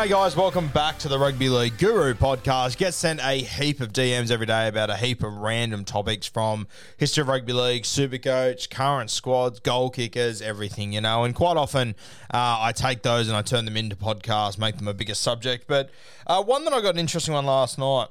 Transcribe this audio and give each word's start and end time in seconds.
G'day, 0.00 0.08
guys. 0.08 0.34
Welcome 0.34 0.68
back 0.68 0.96
to 1.00 1.08
the 1.08 1.18
Rugby 1.18 1.50
League 1.50 1.76
Guru 1.76 2.14
podcast. 2.14 2.78
Get 2.78 2.94
sent 2.94 3.20
a 3.20 3.34
heap 3.34 3.82
of 3.82 3.92
DMs 3.92 4.30
every 4.30 4.46
day 4.46 4.66
about 4.66 4.88
a 4.88 4.96
heap 4.96 5.22
of 5.22 5.36
random 5.36 5.84
topics 5.84 6.26
from 6.26 6.68
history 6.96 7.20
of 7.20 7.28
rugby 7.28 7.52
league, 7.52 7.84
super 7.84 8.16
coach, 8.16 8.70
current 8.70 9.10
squads, 9.10 9.60
goal 9.60 9.90
kickers, 9.90 10.40
everything, 10.40 10.94
you 10.94 11.02
know. 11.02 11.24
And 11.24 11.34
quite 11.34 11.58
often 11.58 11.94
uh, 12.32 12.56
I 12.60 12.72
take 12.72 13.02
those 13.02 13.28
and 13.28 13.36
I 13.36 13.42
turn 13.42 13.66
them 13.66 13.76
into 13.76 13.94
podcasts, 13.94 14.56
make 14.56 14.78
them 14.78 14.88
a 14.88 14.94
bigger 14.94 15.12
subject. 15.12 15.66
But 15.66 15.90
uh, 16.26 16.42
one 16.42 16.64
that 16.64 16.72
I 16.72 16.80
got 16.80 16.94
an 16.94 16.98
interesting 16.98 17.34
one 17.34 17.44
last 17.44 17.78
night. 17.78 18.08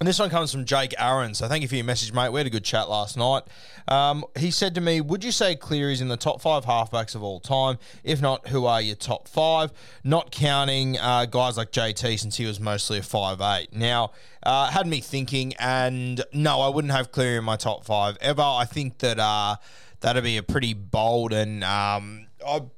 And 0.00 0.06
this 0.06 0.20
one 0.20 0.30
comes 0.30 0.52
from 0.52 0.64
Jake 0.64 0.94
Aaron. 0.96 1.34
So 1.34 1.48
thank 1.48 1.62
you 1.62 1.68
for 1.68 1.74
your 1.74 1.84
message, 1.84 2.12
mate. 2.12 2.28
We 2.30 2.38
had 2.38 2.46
a 2.46 2.50
good 2.50 2.62
chat 2.62 2.88
last 2.88 3.16
night. 3.16 3.42
Um, 3.88 4.24
he 4.38 4.52
said 4.52 4.76
to 4.76 4.80
me, 4.80 5.00
Would 5.00 5.24
you 5.24 5.32
say 5.32 5.56
Cleary's 5.56 6.00
in 6.00 6.06
the 6.06 6.16
top 6.16 6.40
five 6.40 6.64
halfbacks 6.64 7.16
of 7.16 7.24
all 7.24 7.40
time? 7.40 7.78
If 8.04 8.22
not, 8.22 8.46
who 8.48 8.64
are 8.66 8.80
your 8.80 8.94
top 8.94 9.26
five? 9.26 9.72
Not 10.04 10.30
counting 10.30 10.96
uh, 10.98 11.26
guys 11.26 11.56
like 11.56 11.72
JT 11.72 12.20
since 12.20 12.36
he 12.36 12.46
was 12.46 12.60
mostly 12.60 12.98
a 12.98 13.02
five 13.02 13.40
eight. 13.40 13.74
Now, 13.74 14.12
uh, 14.44 14.70
had 14.70 14.86
me 14.86 15.00
thinking, 15.00 15.54
and 15.58 16.22
no, 16.32 16.60
I 16.60 16.68
wouldn't 16.68 16.92
have 16.92 17.10
Cleary 17.10 17.38
in 17.38 17.44
my 17.44 17.56
top 17.56 17.84
five 17.84 18.16
ever. 18.20 18.42
I 18.42 18.66
think 18.66 18.98
that 18.98 19.18
uh, 19.18 19.56
that'd 20.00 20.22
be 20.22 20.36
a 20.36 20.44
pretty 20.44 20.74
bold 20.74 21.32
and. 21.32 21.64
Um, 21.64 22.26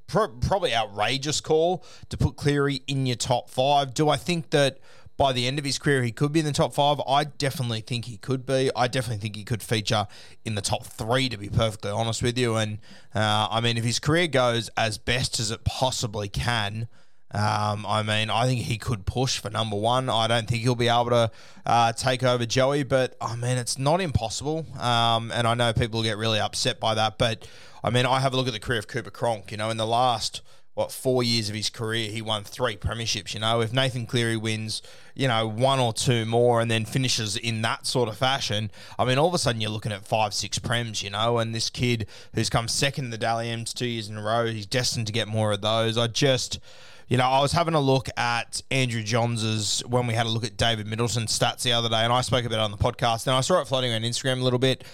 pro- 0.07 0.29
probably 0.29 0.75
outrageous 0.75 1.41
call 1.43 1.85
to 2.09 2.17
put 2.17 2.37
Cleary 2.37 2.83
in 2.87 3.05
your 3.05 3.17
top 3.17 3.51
five. 3.51 3.95
Do 3.95 4.09
I 4.09 4.17
think 4.17 4.51
that 4.51 4.79
by 5.21 5.35
the 5.35 5.47
end 5.47 5.59
of 5.59 5.67
his 5.67 5.79
career, 5.79 6.03
he 6.03 6.13
could 6.13 6.33
be 6.33 6.41
in 6.41 6.47
the 6.47 6.53
top 6.53 6.73
five. 6.73 6.99
I 7.07 7.25
definitely 7.25 7.83
think 7.83 8.07
he 8.07 8.17
could 8.17 8.47
be. 8.47 8.71
I 8.75 8.89
definitely 8.89 9.21
think 9.21 9.37
he 9.37 9.45
could 9.45 9.63
feature 9.63 10.07
in 10.47 10.55
the 10.55 10.63
top 10.63 10.87
three, 10.87 11.29
to 11.29 11.37
be 11.37 11.51
perfectly 11.51 11.91
honest 11.91 12.23
with 12.23 12.39
you. 12.39 12.57
And 12.57 12.79
uh, 13.15 13.47
I 13.51 13.61
mean, 13.61 13.77
if 13.77 13.85
his 13.85 13.99
career 13.99 14.29
goes 14.29 14.71
as 14.79 14.97
best 14.97 15.39
as 15.39 15.51
it 15.51 15.63
possibly 15.63 16.31
can, 16.31 16.89
um, 17.33 17.85
I 17.87 18.03
mean, 18.03 18.31
I 18.31 18.47
think 18.47 18.63
he 18.63 18.79
could 18.79 19.05
push 19.05 19.39
for 19.39 19.51
number 19.51 19.77
one. 19.77 20.09
I 20.09 20.27
don't 20.27 20.49
think 20.49 20.63
he'll 20.63 20.75
be 20.75 20.89
able 20.89 21.11
to 21.11 21.31
uh, 21.67 21.93
take 21.93 22.23
over 22.23 22.47
Joey, 22.47 22.83
but 22.83 23.15
I 23.21 23.37
mean, 23.37 23.59
it's 23.59 23.79
not 23.79 24.01
impossible. 24.01 24.65
Um, 24.81 25.31
and 25.33 25.47
I 25.47 25.53
know 25.53 25.75
people 25.75 26.03
get 26.03 26.17
really 26.17 26.41
upset 26.41 26.81
by 26.81 26.95
that, 26.95 27.19
but 27.19 27.47
I 27.85 27.91
mean, 27.91 28.07
I 28.07 28.21
have 28.21 28.33
a 28.33 28.39
look 28.39 28.47
at 28.47 28.55
the 28.55 28.59
career 28.59 28.79
of 28.79 28.89
Cooper 28.89 29.11
Cronk. 29.11 29.51
You 29.51 29.59
know, 29.59 29.69
in 29.69 29.77
the 29.77 29.87
last 29.87 30.41
what 30.75 30.93
four 30.93 31.23
years 31.23 31.49
of 31.49 31.55
his 31.55 31.69
career, 31.69 32.11
he 32.11 32.23
won 32.23 32.45
three 32.45 32.77
premierships. 32.77 33.35
You 33.35 33.41
know, 33.41 33.61
if 33.61 33.73
Nathan 33.73 34.07
Cleary 34.07 34.37
wins, 34.37 34.83
you 35.15 35.29
know, 35.29 35.47
one 35.47 35.79
or 35.79 35.93
two 35.93 36.25
more, 36.25 36.61
and 36.61 36.71
then 36.71 36.85
finishes 36.85 37.37
in 37.37 37.63
that 37.63 37.87
sort 37.87 38.09
of 38.09 38.17
fashion, 38.17 38.71
I 38.99 39.05
mean, 39.05 39.19
all 39.19 39.29
of 39.29 39.35
a 39.35 39.39
sudden 39.39 39.61
you're 39.61 39.71
looking 39.71 39.93
at 39.93 40.07
five, 40.07 40.33
six 40.33 40.59
prems. 40.59 41.03
You 41.03 41.11
know, 41.11 41.39
and 41.39 41.55
this 41.55 41.71
kid 41.71 42.07
who's 42.35 42.51
come 42.51 42.69
second 42.69 43.07
in 43.07 43.11
the 43.11 43.19
Dally 43.19 43.51
M's 43.51 43.75
two 43.75 43.87
years 43.87 44.09
in 44.09 44.17
a 44.17 44.23
row, 44.23 44.47
he's 44.47 44.67
destined 44.67 45.07
to 45.09 45.13
get 45.13 45.29
more 45.29 45.53
of 45.53 45.61
those. 45.61 45.99
I 45.99 46.07
just. 46.07 46.61
You 47.09 47.17
know, 47.17 47.25
I 47.25 47.41
was 47.41 47.51
having 47.51 47.75
a 47.75 47.81
look 47.81 48.09
at 48.17 48.63
Andrew 48.71 49.03
Johns's 49.03 49.83
when 49.85 50.07
we 50.07 50.15
had 50.15 50.27
a 50.27 50.29
look 50.29 50.45
at 50.45 50.57
David 50.57 50.87
Middleton's 50.87 51.37
stats 51.37 51.63
the 51.63 51.73
other 51.73 51.89
day, 51.89 52.05
and 52.05 52.13
I 52.13 52.21
spoke 52.21 52.45
about 52.45 52.61
it 52.61 52.61
on 52.61 52.71
the 52.71 52.77
podcast, 52.77 53.27
and 53.27 53.35
I 53.35 53.41
saw 53.41 53.61
it 53.61 53.67
floating 53.67 53.93
on 53.93 54.03
Instagram 54.03 54.41
a 54.41 54.45
little 54.45 54.61
bit. 54.61 54.85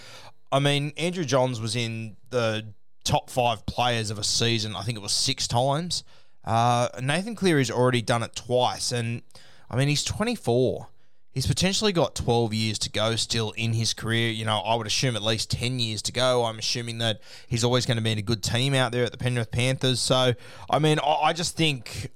I 0.51 0.57
mean, 0.57 0.93
Andrew 0.97 1.25
Johns 1.25 1.61
was 1.61 1.75
in 1.75 2.15
the 2.31 2.65
top 3.07 3.29
five 3.29 3.65
players 3.65 4.11
of 4.11 4.19
a 4.19 4.23
season. 4.23 4.75
I 4.75 4.83
think 4.83 4.97
it 4.97 5.01
was 5.01 5.13
six 5.13 5.47
times. 5.47 6.03
Uh, 6.43 6.89
Nathan 7.01 7.35
Cleary's 7.35 7.71
already 7.71 8.01
done 8.01 8.23
it 8.23 8.35
twice, 8.35 8.91
and 8.91 9.21
I 9.69 9.77
mean 9.77 9.87
he's 9.87 10.03
24. 10.03 10.87
He's 11.31 11.45
potentially 11.45 11.91
got 11.91 12.15
12 12.15 12.53
years 12.53 12.79
to 12.79 12.89
go 12.89 13.15
still 13.15 13.51
in 13.51 13.73
his 13.73 13.93
career. 13.93 14.31
You 14.31 14.43
know, 14.43 14.57
I 14.57 14.73
would 14.73 14.87
assume 14.87 15.15
at 15.15 15.21
least 15.21 15.51
10 15.51 15.77
years 15.77 16.01
to 16.03 16.11
go. 16.11 16.45
I'm 16.45 16.57
assuming 16.57 16.97
that 16.97 17.21
he's 17.47 17.63
always 17.63 17.85
going 17.85 17.97
to 17.97 18.03
be 18.03 18.11
in 18.11 18.17
a 18.17 18.23
good 18.23 18.41
team 18.41 18.73
out 18.73 18.91
there 18.91 19.03
at 19.03 19.11
the 19.11 19.19
Penrith 19.19 19.51
Panthers. 19.51 19.99
So, 19.99 20.33
I 20.67 20.79
mean, 20.79 20.97
I, 20.97 21.13
I 21.25 21.33
just 21.33 21.55
think 21.55 22.09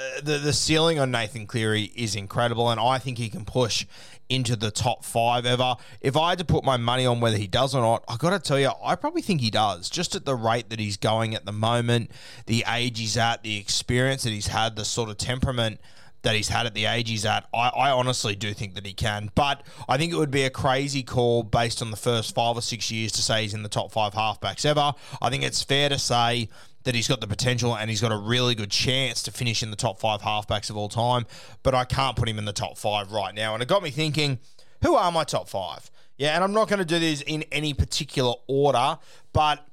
uh, 0.00 0.20
the 0.22 0.38
the 0.38 0.52
ceiling 0.52 0.98
on 0.98 1.10
Nathan 1.10 1.46
Cleary 1.46 1.92
is 1.94 2.14
incredible, 2.14 2.70
and 2.70 2.80
I 2.80 2.98
think 2.98 3.18
he 3.18 3.28
can 3.28 3.44
push 3.44 3.86
into 4.30 4.56
the 4.56 4.70
top 4.70 5.04
five 5.04 5.44
ever. 5.44 5.76
If 6.00 6.16
I 6.16 6.30
had 6.30 6.38
to 6.38 6.44
put 6.44 6.64
my 6.64 6.76
money 6.76 7.04
on 7.04 7.20
whether 7.20 7.36
he 7.36 7.48
does 7.48 7.74
or 7.74 7.82
not, 7.82 8.04
I 8.08 8.16
got 8.16 8.30
to 8.30 8.38
tell 8.38 8.58
you, 8.58 8.70
I 8.82 8.94
probably 8.94 9.22
think 9.22 9.40
he 9.40 9.50
does. 9.50 9.90
Just 9.90 10.14
at 10.14 10.24
the 10.24 10.36
rate 10.36 10.70
that 10.70 10.78
he's 10.78 10.96
going 10.96 11.34
at 11.34 11.44
the 11.44 11.52
moment, 11.52 12.12
the 12.46 12.64
age 12.72 12.98
he's 12.98 13.16
at, 13.16 13.42
the 13.42 13.58
experience 13.58 14.22
that 14.22 14.30
he's 14.30 14.46
had, 14.46 14.76
the 14.76 14.84
sort 14.84 15.10
of 15.10 15.18
temperament 15.18 15.80
that 16.22 16.34
he's 16.34 16.48
had 16.48 16.66
at 16.66 16.74
the 16.74 16.84
age 16.84 17.08
he's 17.08 17.24
at, 17.24 17.46
I, 17.52 17.68
I 17.68 17.90
honestly 17.90 18.34
do 18.34 18.52
think 18.52 18.74
that 18.74 18.86
he 18.86 18.92
can. 18.92 19.30
But 19.34 19.62
I 19.88 19.96
think 19.96 20.12
it 20.12 20.16
would 20.16 20.30
be 20.30 20.44
a 20.44 20.50
crazy 20.50 21.02
call 21.02 21.42
based 21.42 21.82
on 21.82 21.90
the 21.90 21.96
first 21.96 22.34
five 22.34 22.56
or 22.56 22.62
six 22.62 22.90
years 22.90 23.12
to 23.12 23.22
say 23.22 23.42
he's 23.42 23.54
in 23.54 23.62
the 23.62 23.68
top 23.68 23.90
five 23.90 24.12
halfbacks 24.12 24.64
ever. 24.64 24.92
I 25.20 25.30
think 25.30 25.42
it's 25.42 25.62
fair 25.62 25.88
to 25.88 25.98
say 25.98 26.48
that 26.84 26.94
he's 26.94 27.08
got 27.08 27.20
the 27.20 27.26
potential 27.26 27.76
and 27.76 27.90
he's 27.90 28.00
got 28.00 28.12
a 28.12 28.16
really 28.16 28.54
good 28.54 28.70
chance 28.70 29.22
to 29.24 29.30
finish 29.30 29.62
in 29.62 29.70
the 29.70 29.76
top 29.76 30.00
five 30.00 30.22
halfbacks 30.22 30.70
of 30.70 30.76
all 30.76 30.88
time. 30.88 31.26
But 31.62 31.74
I 31.74 31.84
can't 31.84 32.16
put 32.16 32.28
him 32.28 32.38
in 32.38 32.44
the 32.44 32.52
top 32.52 32.78
five 32.78 33.12
right 33.12 33.34
now. 33.34 33.54
And 33.54 33.62
it 33.62 33.68
got 33.68 33.82
me 33.82 33.90
thinking, 33.90 34.38
who 34.82 34.94
are 34.94 35.12
my 35.12 35.24
top 35.24 35.48
five? 35.48 35.90
Yeah, 36.16 36.34
and 36.34 36.44
I'm 36.44 36.52
not 36.52 36.68
going 36.68 36.80
to 36.80 36.84
do 36.84 36.98
this 36.98 37.22
in 37.22 37.44
any 37.50 37.72
particular 37.72 38.34
order, 38.46 38.98
but 39.32 39.66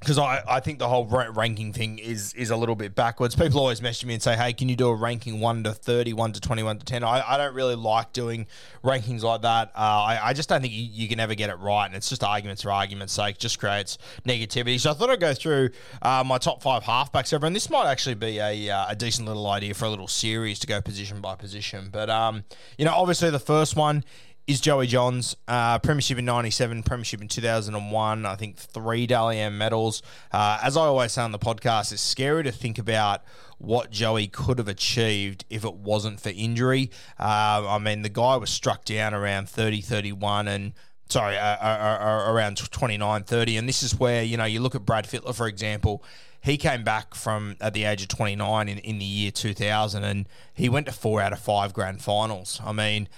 because 0.00 0.16
I, 0.16 0.42
I 0.48 0.60
think 0.60 0.78
the 0.78 0.88
whole 0.88 1.06
ranking 1.06 1.72
thing 1.72 1.98
is 1.98 2.32
is 2.34 2.50
a 2.50 2.56
little 2.56 2.76
bit 2.76 2.94
backwards. 2.94 3.34
People 3.34 3.60
always 3.60 3.82
message 3.82 4.06
me 4.06 4.14
and 4.14 4.22
say, 4.22 4.36
hey, 4.36 4.52
can 4.52 4.68
you 4.68 4.76
do 4.76 4.88
a 4.88 4.94
ranking 4.94 5.40
1 5.40 5.64
to 5.64 5.72
30, 5.72 6.12
1 6.12 6.32
to 6.34 6.40
21 6.40 6.78
to 6.78 6.84
10? 6.84 7.02
I, 7.02 7.34
I 7.34 7.36
don't 7.36 7.54
really 7.54 7.74
like 7.74 8.12
doing 8.12 8.46
rankings 8.84 9.22
like 9.22 9.42
that. 9.42 9.72
Uh, 9.74 9.80
I, 9.80 10.20
I 10.28 10.32
just 10.34 10.48
don't 10.48 10.60
think 10.60 10.72
you, 10.72 10.84
you 10.84 11.08
can 11.08 11.18
ever 11.18 11.34
get 11.34 11.50
it 11.50 11.56
right. 11.56 11.86
And 11.86 11.96
it's 11.96 12.08
just 12.08 12.22
arguments 12.22 12.62
for 12.62 12.70
argument's 12.70 13.12
sake, 13.12 13.38
just 13.38 13.58
creates 13.58 13.98
negativity. 14.24 14.78
So 14.78 14.92
I 14.92 14.94
thought 14.94 15.10
I'd 15.10 15.20
go 15.20 15.34
through 15.34 15.70
uh, 16.00 16.22
my 16.24 16.38
top 16.38 16.62
five 16.62 16.84
halfbacks 16.84 17.32
ever. 17.32 17.46
And 17.46 17.56
this 17.56 17.68
might 17.68 17.86
actually 17.86 18.14
be 18.14 18.38
a, 18.38 18.70
uh, 18.70 18.86
a 18.90 18.96
decent 18.96 19.26
little 19.26 19.48
idea 19.48 19.74
for 19.74 19.86
a 19.86 19.90
little 19.90 20.08
series 20.08 20.60
to 20.60 20.68
go 20.68 20.80
position 20.80 21.20
by 21.20 21.34
position. 21.34 21.88
But, 21.90 22.08
um, 22.08 22.44
you 22.76 22.84
know, 22.84 22.94
obviously 22.94 23.30
the 23.30 23.40
first 23.40 23.74
one 23.74 24.04
is 24.48 24.62
Joey 24.62 24.86
Johns. 24.86 25.36
Uh, 25.46 25.78
premiership 25.78 26.18
in 26.18 26.24
97, 26.24 26.82
Premiership 26.82 27.20
in 27.20 27.28
2001. 27.28 28.24
I 28.24 28.34
think 28.34 28.56
three 28.56 29.06
Dally 29.06 29.38
M 29.38 29.58
medals. 29.58 30.02
Uh, 30.32 30.58
as 30.62 30.74
I 30.76 30.80
always 30.80 31.12
say 31.12 31.22
on 31.22 31.32
the 31.32 31.38
podcast, 31.38 31.92
it's 31.92 32.00
scary 32.00 32.42
to 32.44 32.50
think 32.50 32.78
about 32.78 33.22
what 33.58 33.90
Joey 33.90 34.26
could 34.26 34.58
have 34.58 34.66
achieved 34.66 35.44
if 35.50 35.64
it 35.64 35.74
wasn't 35.74 36.18
for 36.18 36.30
injury. 36.30 36.90
Uh, 37.20 37.66
I 37.68 37.78
mean, 37.78 38.00
the 38.00 38.08
guy 38.08 38.36
was 38.36 38.48
struck 38.48 38.86
down 38.86 39.12
around 39.12 39.50
30, 39.50 39.82
31 39.82 40.48
and 40.48 40.72
sorry, 41.10 41.36
uh, 41.36 41.56
uh, 41.56 41.98
uh, 42.00 42.32
around 42.32 42.56
29, 42.56 43.24
30. 43.24 43.56
And 43.58 43.68
this 43.68 43.82
is 43.82 43.98
where, 43.98 44.22
you 44.22 44.38
know, 44.38 44.46
you 44.46 44.60
look 44.60 44.74
at 44.74 44.86
Brad 44.86 45.06
Fittler, 45.06 45.34
for 45.34 45.46
example. 45.46 46.02
He 46.40 46.56
came 46.56 46.84
back 46.84 47.14
from 47.14 47.56
at 47.60 47.74
the 47.74 47.84
age 47.84 48.00
of 48.00 48.08
29 48.08 48.68
in, 48.68 48.78
in 48.78 48.98
the 48.98 49.04
year 49.04 49.30
2000 49.30 50.04
and 50.04 50.26
he 50.54 50.68
went 50.68 50.86
to 50.86 50.92
four 50.92 51.20
out 51.20 51.32
of 51.32 51.40
five 51.40 51.74
grand 51.74 52.00
finals. 52.00 52.60
I 52.64 52.72
mean, 52.72 53.08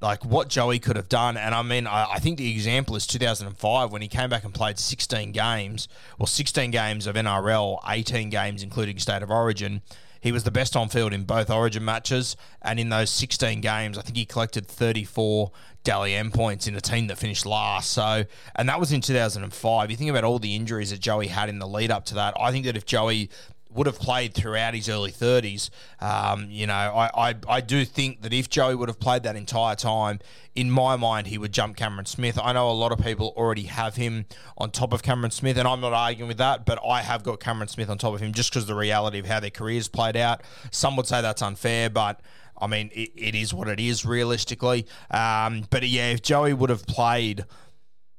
like 0.00 0.24
what 0.24 0.48
Joey 0.48 0.78
could 0.78 0.96
have 0.96 1.08
done. 1.08 1.36
And 1.36 1.54
I 1.54 1.62
mean, 1.62 1.86
I, 1.86 2.12
I, 2.12 2.18
think 2.18 2.38
the 2.38 2.50
example 2.52 2.94
is 2.96 3.06
2005 3.06 3.90
when 3.90 4.02
he 4.02 4.08
came 4.08 4.30
back 4.30 4.44
and 4.44 4.54
played 4.54 4.78
16 4.78 5.32
games, 5.32 5.88
well, 6.18 6.26
16 6.26 6.70
games 6.70 7.06
of 7.06 7.16
NRL, 7.16 7.80
18 7.86 8.30
games 8.30 8.62
including 8.62 8.98
State 8.98 9.22
of 9.22 9.30
Origin. 9.30 9.82
He 10.20 10.32
was 10.32 10.42
the 10.42 10.50
best 10.50 10.74
on 10.74 10.88
field 10.88 11.12
in 11.12 11.22
both 11.24 11.48
Origin 11.48 11.84
matches, 11.84 12.36
and 12.60 12.80
in 12.80 12.88
those 12.88 13.08
16 13.10 13.60
games, 13.60 13.96
I 13.96 14.02
think 14.02 14.16
he 14.16 14.24
collected 14.24 14.66
34 14.66 15.52
Dally 15.84 16.14
M 16.14 16.32
points 16.32 16.66
in 16.66 16.74
a 16.74 16.80
team 16.80 17.06
that 17.06 17.18
finished 17.18 17.46
last. 17.46 17.92
So, 17.92 18.24
and 18.56 18.68
that 18.68 18.80
was 18.80 18.90
in 18.90 19.00
2005. 19.00 19.90
You 19.90 19.96
think 19.96 20.10
about 20.10 20.24
all 20.24 20.40
the 20.40 20.56
injuries 20.56 20.90
that 20.90 20.98
Joey 20.98 21.28
had 21.28 21.48
in 21.48 21.60
the 21.60 21.68
lead 21.68 21.92
up 21.92 22.04
to 22.06 22.14
that. 22.16 22.34
I 22.38 22.50
think 22.50 22.64
that 22.64 22.76
if 22.76 22.84
Joey 22.84 23.30
would 23.70 23.86
have 23.86 23.98
played 23.98 24.34
throughout 24.34 24.74
his 24.74 24.88
early 24.88 25.12
30s. 25.12 25.70
Um, 26.00 26.48
you 26.50 26.66
know, 26.66 26.74
I, 26.74 27.30
I, 27.30 27.34
I 27.48 27.60
do 27.60 27.84
think 27.84 28.22
that 28.22 28.32
if 28.32 28.48
Joey 28.48 28.74
would 28.74 28.88
have 28.88 28.98
played 28.98 29.24
that 29.24 29.36
entire 29.36 29.74
time, 29.74 30.20
in 30.54 30.70
my 30.70 30.96
mind, 30.96 31.28
he 31.28 31.38
would 31.38 31.52
jump 31.52 31.76
Cameron 31.76 32.06
Smith. 32.06 32.38
I 32.42 32.52
know 32.52 32.70
a 32.70 32.72
lot 32.72 32.92
of 32.92 32.98
people 32.98 33.32
already 33.36 33.64
have 33.64 33.96
him 33.96 34.26
on 34.56 34.70
top 34.70 34.92
of 34.92 35.02
Cameron 35.02 35.30
Smith, 35.30 35.56
and 35.56 35.68
I'm 35.68 35.80
not 35.80 35.92
arguing 35.92 36.28
with 36.28 36.38
that, 36.38 36.64
but 36.64 36.80
I 36.84 37.02
have 37.02 37.22
got 37.22 37.40
Cameron 37.40 37.68
Smith 37.68 37.90
on 37.90 37.98
top 37.98 38.14
of 38.14 38.20
him 38.20 38.32
just 38.32 38.50
because 38.50 38.66
the 38.66 38.74
reality 38.74 39.18
of 39.18 39.26
how 39.26 39.38
their 39.38 39.50
careers 39.50 39.86
played 39.86 40.16
out. 40.16 40.42
Some 40.70 40.96
would 40.96 41.06
say 41.06 41.20
that's 41.20 41.42
unfair, 41.42 41.90
but. 41.90 42.20
I 42.60 42.66
mean, 42.66 42.90
it, 42.92 43.12
it 43.14 43.34
is 43.36 43.54
what 43.54 43.68
it 43.68 43.78
is 43.78 44.04
realistically. 44.04 44.84
Um, 45.12 45.62
but 45.70 45.88
yeah, 45.88 46.10
if 46.10 46.22
Joey 46.22 46.52
would 46.52 46.70
have 46.70 46.84
played 46.86 47.44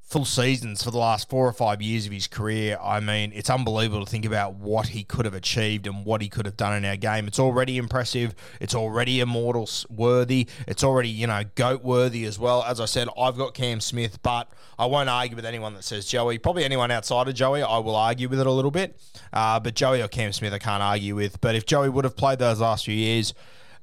full 0.09 0.25
seasons 0.25 0.83
for 0.83 0.89
the 0.89 0.97
last 0.97 1.29
four 1.29 1.47
or 1.47 1.53
five 1.53 1.83
years 1.83 2.07
of 2.07 2.11
his 2.11 2.25
career. 2.25 2.79
I 2.81 2.99
mean, 2.99 3.31
it's 3.35 3.49
unbelievable 3.49 4.03
to 4.03 4.09
think 4.09 4.25
about 4.25 4.55
what 4.55 4.87
he 4.87 5.03
could 5.03 5.25
have 5.25 5.35
achieved 5.35 5.85
and 5.85 6.03
what 6.03 6.21
he 6.21 6.29
could 6.29 6.47
have 6.47 6.57
done 6.57 6.75
in 6.75 6.83
our 6.83 6.95
game. 6.95 7.27
It's 7.27 7.37
already 7.37 7.77
impressive. 7.77 8.33
It's 8.59 8.73
already 8.73 9.19
immortal 9.19 9.69
worthy. 9.87 10.47
It's 10.67 10.83
already, 10.83 11.09
you 11.09 11.27
know, 11.27 11.43
GOAT 11.53 11.83
worthy 11.83 12.25
as 12.25 12.39
well. 12.39 12.63
As 12.63 12.79
I 12.79 12.85
said, 12.85 13.07
I've 13.19 13.37
got 13.37 13.53
Cam 13.53 13.79
Smith, 13.81 14.19
but 14.23 14.49
I 14.79 14.87
won't 14.87 15.09
argue 15.09 15.35
with 15.35 15.45
anyone 15.45 15.75
that 15.75 15.83
says 15.83 16.07
Joey. 16.07 16.39
Probably 16.39 16.63
anyone 16.63 16.89
outside 16.89 17.27
of 17.27 17.35
Joey, 17.35 17.61
I 17.61 17.77
will 17.77 17.95
argue 17.95 18.29
with 18.29 18.39
it 18.39 18.47
a 18.47 18.51
little 18.51 18.71
bit. 18.71 18.99
Uh, 19.31 19.59
but 19.59 19.75
Joey 19.75 20.01
or 20.01 20.07
Cam 20.07 20.33
Smith, 20.33 20.53
I 20.53 20.59
can't 20.59 20.81
argue 20.81 21.15
with. 21.15 21.39
But 21.39 21.53
if 21.53 21.67
Joey 21.67 21.89
would 21.89 22.05
have 22.05 22.17
played 22.17 22.39
those 22.39 22.59
last 22.59 22.85
few 22.85 22.95
years, 22.95 23.35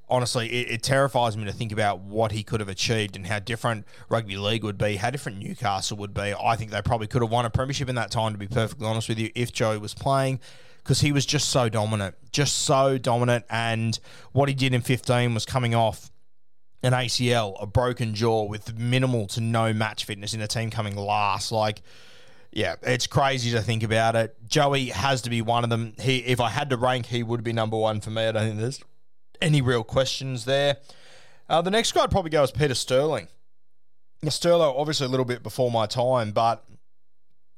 honestly, 0.09 0.49
it, 0.49 0.71
it, 0.71 0.83
terrifies 0.83 1.37
me 1.37 1.45
to 1.45 1.53
think 1.53 1.73
about 1.73 2.01
what 2.01 2.33
he 2.33 2.43
could 2.43 2.61
have 2.61 2.69
achieved 2.69 3.17
and 3.17 3.27
how 3.27 3.39
different 3.39 3.85
rugby 4.09 4.37
league 4.37 4.65
would 4.65 4.79
be, 4.79 4.97
how 4.97 5.11
different 5.11 5.39
Newcastle 5.39 5.97
would 5.97 6.15
be. 6.15 6.35
I 6.41 6.57
think 6.57 6.71
they 6.71 6.83
probably 6.83 7.07
could 7.07 7.23
have 7.23 7.31
won 7.31 7.45
a 7.45 7.51
premiership 7.51 7.89
in 7.89 7.97
that 7.97 8.11
time, 8.11 8.33
to 8.33 8.39
be 8.39 8.47
perfectly 8.47 8.87
honest 8.87 9.09
with 9.09 9.19
you, 9.19 9.31
if 9.35 9.53
Joey 9.53 9.79
was 9.79 9.95
playing. 9.95 10.41
Because 10.83 11.01
he 11.01 11.11
was 11.11 11.27
just 11.27 11.49
so 11.49 11.69
dominant, 11.69 12.15
just 12.31 12.61
so 12.61 12.97
dominant. 12.97 13.45
And 13.51 13.99
what 14.31 14.49
he 14.49 14.55
did 14.55 14.73
in 14.73 14.83
15 14.83 15.35
was 15.35 15.45
coming 15.45 15.75
off 15.75 16.13
an 16.85 16.93
ACL, 16.93 17.61
a 17.61 17.67
broken 17.67 18.15
jaw 18.15 18.45
with 18.45 18.79
minimal 18.79 19.27
to 19.29 19.41
no 19.41 19.73
match 19.73 20.05
fitness 20.05 20.33
in 20.33 20.41
a 20.41 20.47
team 20.47 20.71
coming 20.71 20.95
last. 20.95 21.51
Like, 21.51 21.83
yeah, 22.53 22.77
it's 22.83 23.09
crazy 23.09 23.51
to 23.51 23.63
think 23.63 23.83
about 23.83 24.15
it. 24.15 24.37
Joey 24.47 24.91
has 24.91 25.23
to 25.23 25.31
be 25.31 25.43
one 25.43 25.65
of 25.65 25.71
them. 25.71 25.95
He, 25.99 26.19
if 26.19 26.39
I 26.39 26.51
had 26.51 26.71
to 26.71 26.77
rank, 26.77 27.07
he 27.07 27.25
would 27.25 27.43
be 27.43 27.53
number 27.53 27.77
one 27.77 28.01
for 28.01 28.11
me. 28.11 28.27
I 28.27 28.31
don't 28.31 28.47
think 28.47 28.61
there's 28.61 28.81
any 29.41 29.61
real 29.61 29.85
questions 29.85 30.45
there. 30.45 30.79
Uh, 31.49 31.63
the 31.63 31.71
next 31.71 31.93
guy 31.93 32.03
I'd 32.03 32.11
probably 32.11 32.31
go 32.31 32.43
is 32.43 32.51
Peter 32.51 32.75
Sterling. 32.75 33.29
Sterling, 34.29 34.75
obviously 34.77 35.07
a 35.07 35.09
little 35.09 35.25
bit 35.25 35.43
before 35.43 35.71
my 35.71 35.87
time, 35.87 36.33
but 36.33 36.65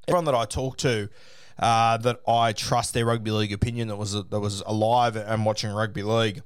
everyone 0.07 0.25
that 0.27 0.35
I 0.35 0.45
talk 0.45 0.77
to 0.79 1.09
uh, 1.59 1.97
that 1.99 2.21
I 2.27 2.53
trust 2.53 2.95
their 2.95 3.07
rugby 3.07 3.31
league 3.31 3.53
opinion 3.53 3.89
that 3.89 3.97
was 3.97 4.13
that 4.13 4.41
was 4.41 4.63
alive 4.67 5.17
and 5.17 5.45
watching 5.45 5.71
rugby 5.71 6.03
league 6.03 6.43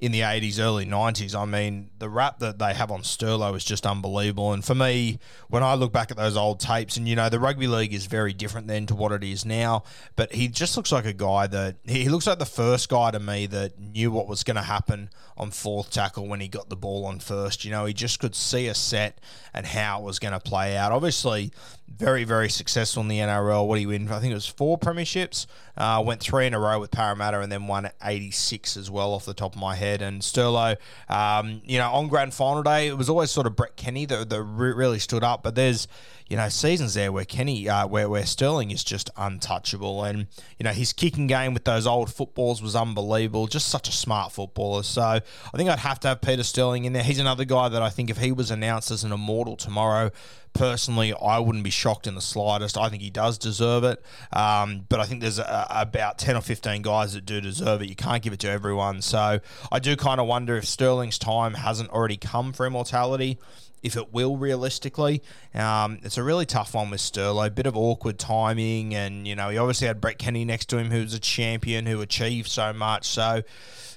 in 0.00 0.12
the 0.12 0.20
80s, 0.20 0.60
early 0.60 0.86
90s. 0.86 1.34
I 1.34 1.44
mean, 1.44 1.90
the 1.98 2.08
rap 2.08 2.38
that 2.38 2.58
they 2.58 2.72
have 2.72 2.90
on 2.90 3.02
Sterlo 3.02 3.56
is 3.56 3.64
just 3.64 3.84
unbelievable. 3.84 4.52
And 4.52 4.64
for 4.64 4.74
me, 4.74 5.18
when 5.48 5.62
I 5.64 5.74
look 5.74 5.92
back 5.92 6.10
at 6.10 6.16
those 6.16 6.36
old 6.36 6.60
tapes, 6.60 6.96
and 6.96 7.08
you 7.08 7.16
know, 7.16 7.28
the 7.28 7.40
rugby 7.40 7.66
league 7.66 7.92
is 7.92 8.06
very 8.06 8.32
different 8.32 8.68
then 8.68 8.86
to 8.86 8.94
what 8.94 9.10
it 9.10 9.24
is 9.24 9.44
now, 9.44 9.82
but 10.14 10.32
he 10.32 10.46
just 10.46 10.76
looks 10.76 10.92
like 10.92 11.04
a 11.04 11.12
guy 11.12 11.48
that 11.48 11.76
he 11.84 12.08
looks 12.08 12.26
like 12.26 12.38
the 12.38 12.46
first 12.46 12.88
guy 12.88 13.10
to 13.10 13.18
me 13.18 13.46
that 13.46 13.78
knew 13.78 14.12
what 14.12 14.28
was 14.28 14.44
going 14.44 14.56
to 14.56 14.62
happen 14.62 15.10
on 15.38 15.52
fourth 15.52 15.90
tackle 15.90 16.26
when 16.26 16.40
he 16.40 16.48
got 16.48 16.68
the 16.68 16.76
ball 16.76 17.06
on 17.06 17.20
first. 17.20 17.64
You 17.64 17.70
know, 17.70 17.86
he 17.86 17.94
just 17.94 18.18
could 18.18 18.34
see 18.34 18.66
a 18.66 18.74
set 18.74 19.18
and 19.54 19.64
how 19.64 20.00
it 20.00 20.04
was 20.04 20.18
going 20.18 20.34
to 20.34 20.40
play 20.40 20.76
out. 20.76 20.92
Obviously, 20.92 21.52
very, 21.88 22.24
very 22.24 22.48
successful 22.48 23.02
in 23.02 23.08
the 23.08 23.18
NRL. 23.18 23.66
What 23.66 23.78
he 23.78 23.86
win? 23.86 24.10
I 24.10 24.18
think 24.18 24.32
it 24.32 24.34
was 24.34 24.46
four 24.46 24.78
premierships. 24.78 25.46
Uh, 25.76 26.02
went 26.04 26.20
three 26.20 26.46
in 26.46 26.54
a 26.54 26.58
row 26.58 26.80
with 26.80 26.90
Parramatta 26.90 27.40
and 27.40 27.50
then 27.50 27.68
won 27.68 27.88
86 28.02 28.76
as 28.76 28.90
well 28.90 29.12
off 29.12 29.24
the 29.24 29.34
top 29.34 29.54
of 29.54 29.60
my 29.60 29.76
head. 29.76 30.02
And 30.02 30.20
Sterlo, 30.20 30.76
um, 31.08 31.62
you 31.64 31.78
know, 31.78 31.90
on 31.92 32.08
grand 32.08 32.34
final 32.34 32.62
day, 32.64 32.88
it 32.88 32.98
was 32.98 33.08
always 33.08 33.30
sort 33.30 33.46
of 33.46 33.54
Brett 33.54 33.76
Kenny 33.76 34.06
that, 34.06 34.28
that 34.28 34.42
really 34.42 34.98
stood 34.98 35.22
up. 35.22 35.44
But 35.44 35.54
there's, 35.54 35.86
you 36.28 36.36
know, 36.36 36.48
seasons 36.48 36.94
there 36.94 37.10
where 37.10 37.24
Kenny, 37.24 37.68
uh, 37.68 37.86
where, 37.86 38.08
where 38.08 38.26
Sterling 38.26 38.70
is 38.70 38.84
just 38.84 39.08
untouchable. 39.16 40.04
And, 40.04 40.26
you 40.58 40.64
know, 40.64 40.72
his 40.72 40.92
kicking 40.92 41.26
game 41.26 41.54
with 41.54 41.64
those 41.64 41.86
old 41.86 42.12
footballs 42.12 42.60
was 42.60 42.76
unbelievable. 42.76 43.46
Just 43.46 43.68
such 43.68 43.88
a 43.88 43.92
smart 43.92 44.32
footballer. 44.32 44.82
So 44.82 45.02
I 45.02 45.56
think 45.56 45.70
I'd 45.70 45.78
have 45.78 46.00
to 46.00 46.08
have 46.08 46.20
Peter 46.20 46.42
Sterling 46.42 46.84
in 46.84 46.92
there. 46.92 47.02
He's 47.02 47.18
another 47.18 47.46
guy 47.46 47.70
that 47.70 47.80
I 47.80 47.88
think 47.88 48.10
if 48.10 48.18
he 48.18 48.30
was 48.30 48.50
announced 48.50 48.90
as 48.90 49.04
an 49.04 49.12
immortal 49.12 49.56
tomorrow, 49.56 50.10
personally, 50.52 51.14
I 51.14 51.38
wouldn't 51.38 51.64
be 51.64 51.70
shocked 51.70 52.06
in 52.06 52.14
the 52.14 52.20
slightest. 52.20 52.76
I 52.76 52.90
think 52.90 53.02
he 53.02 53.10
does 53.10 53.38
deserve 53.38 53.84
it. 53.84 54.04
Um, 54.30 54.84
but 54.88 55.00
I 55.00 55.04
think 55.04 55.22
there's 55.22 55.38
a, 55.38 55.66
about 55.70 56.18
10 56.18 56.36
or 56.36 56.42
15 56.42 56.82
guys 56.82 57.14
that 57.14 57.24
do 57.24 57.40
deserve 57.40 57.80
it. 57.80 57.88
You 57.88 57.96
can't 57.96 58.22
give 58.22 58.34
it 58.34 58.40
to 58.40 58.50
everyone. 58.50 59.00
So 59.00 59.40
I 59.72 59.78
do 59.78 59.96
kind 59.96 60.20
of 60.20 60.26
wonder 60.26 60.56
if 60.56 60.66
Sterling's 60.66 61.18
time 61.18 61.54
hasn't 61.54 61.88
already 61.88 62.18
come 62.18 62.52
for 62.52 62.66
immortality 62.66 63.38
if 63.82 63.96
it 63.96 64.12
will 64.12 64.36
realistically. 64.36 65.22
Um, 65.54 65.98
it's 66.02 66.18
a 66.18 66.22
really 66.22 66.46
tough 66.46 66.74
one 66.74 66.90
with 66.90 67.00
Sterlo. 67.00 67.46
A 67.46 67.50
bit 67.50 67.66
of 67.66 67.76
awkward 67.76 68.18
timing, 68.18 68.94
and 68.94 69.26
you 69.26 69.36
know 69.36 69.50
he 69.50 69.58
obviously 69.58 69.86
had 69.86 70.00
Brett 70.00 70.18
Kenny 70.18 70.44
next 70.44 70.66
to 70.66 70.78
him, 70.78 70.90
who 70.90 71.02
was 71.02 71.14
a 71.14 71.20
champion 71.20 71.86
who 71.86 72.00
achieved 72.00 72.48
so 72.48 72.72
much. 72.72 73.06
So 73.06 73.42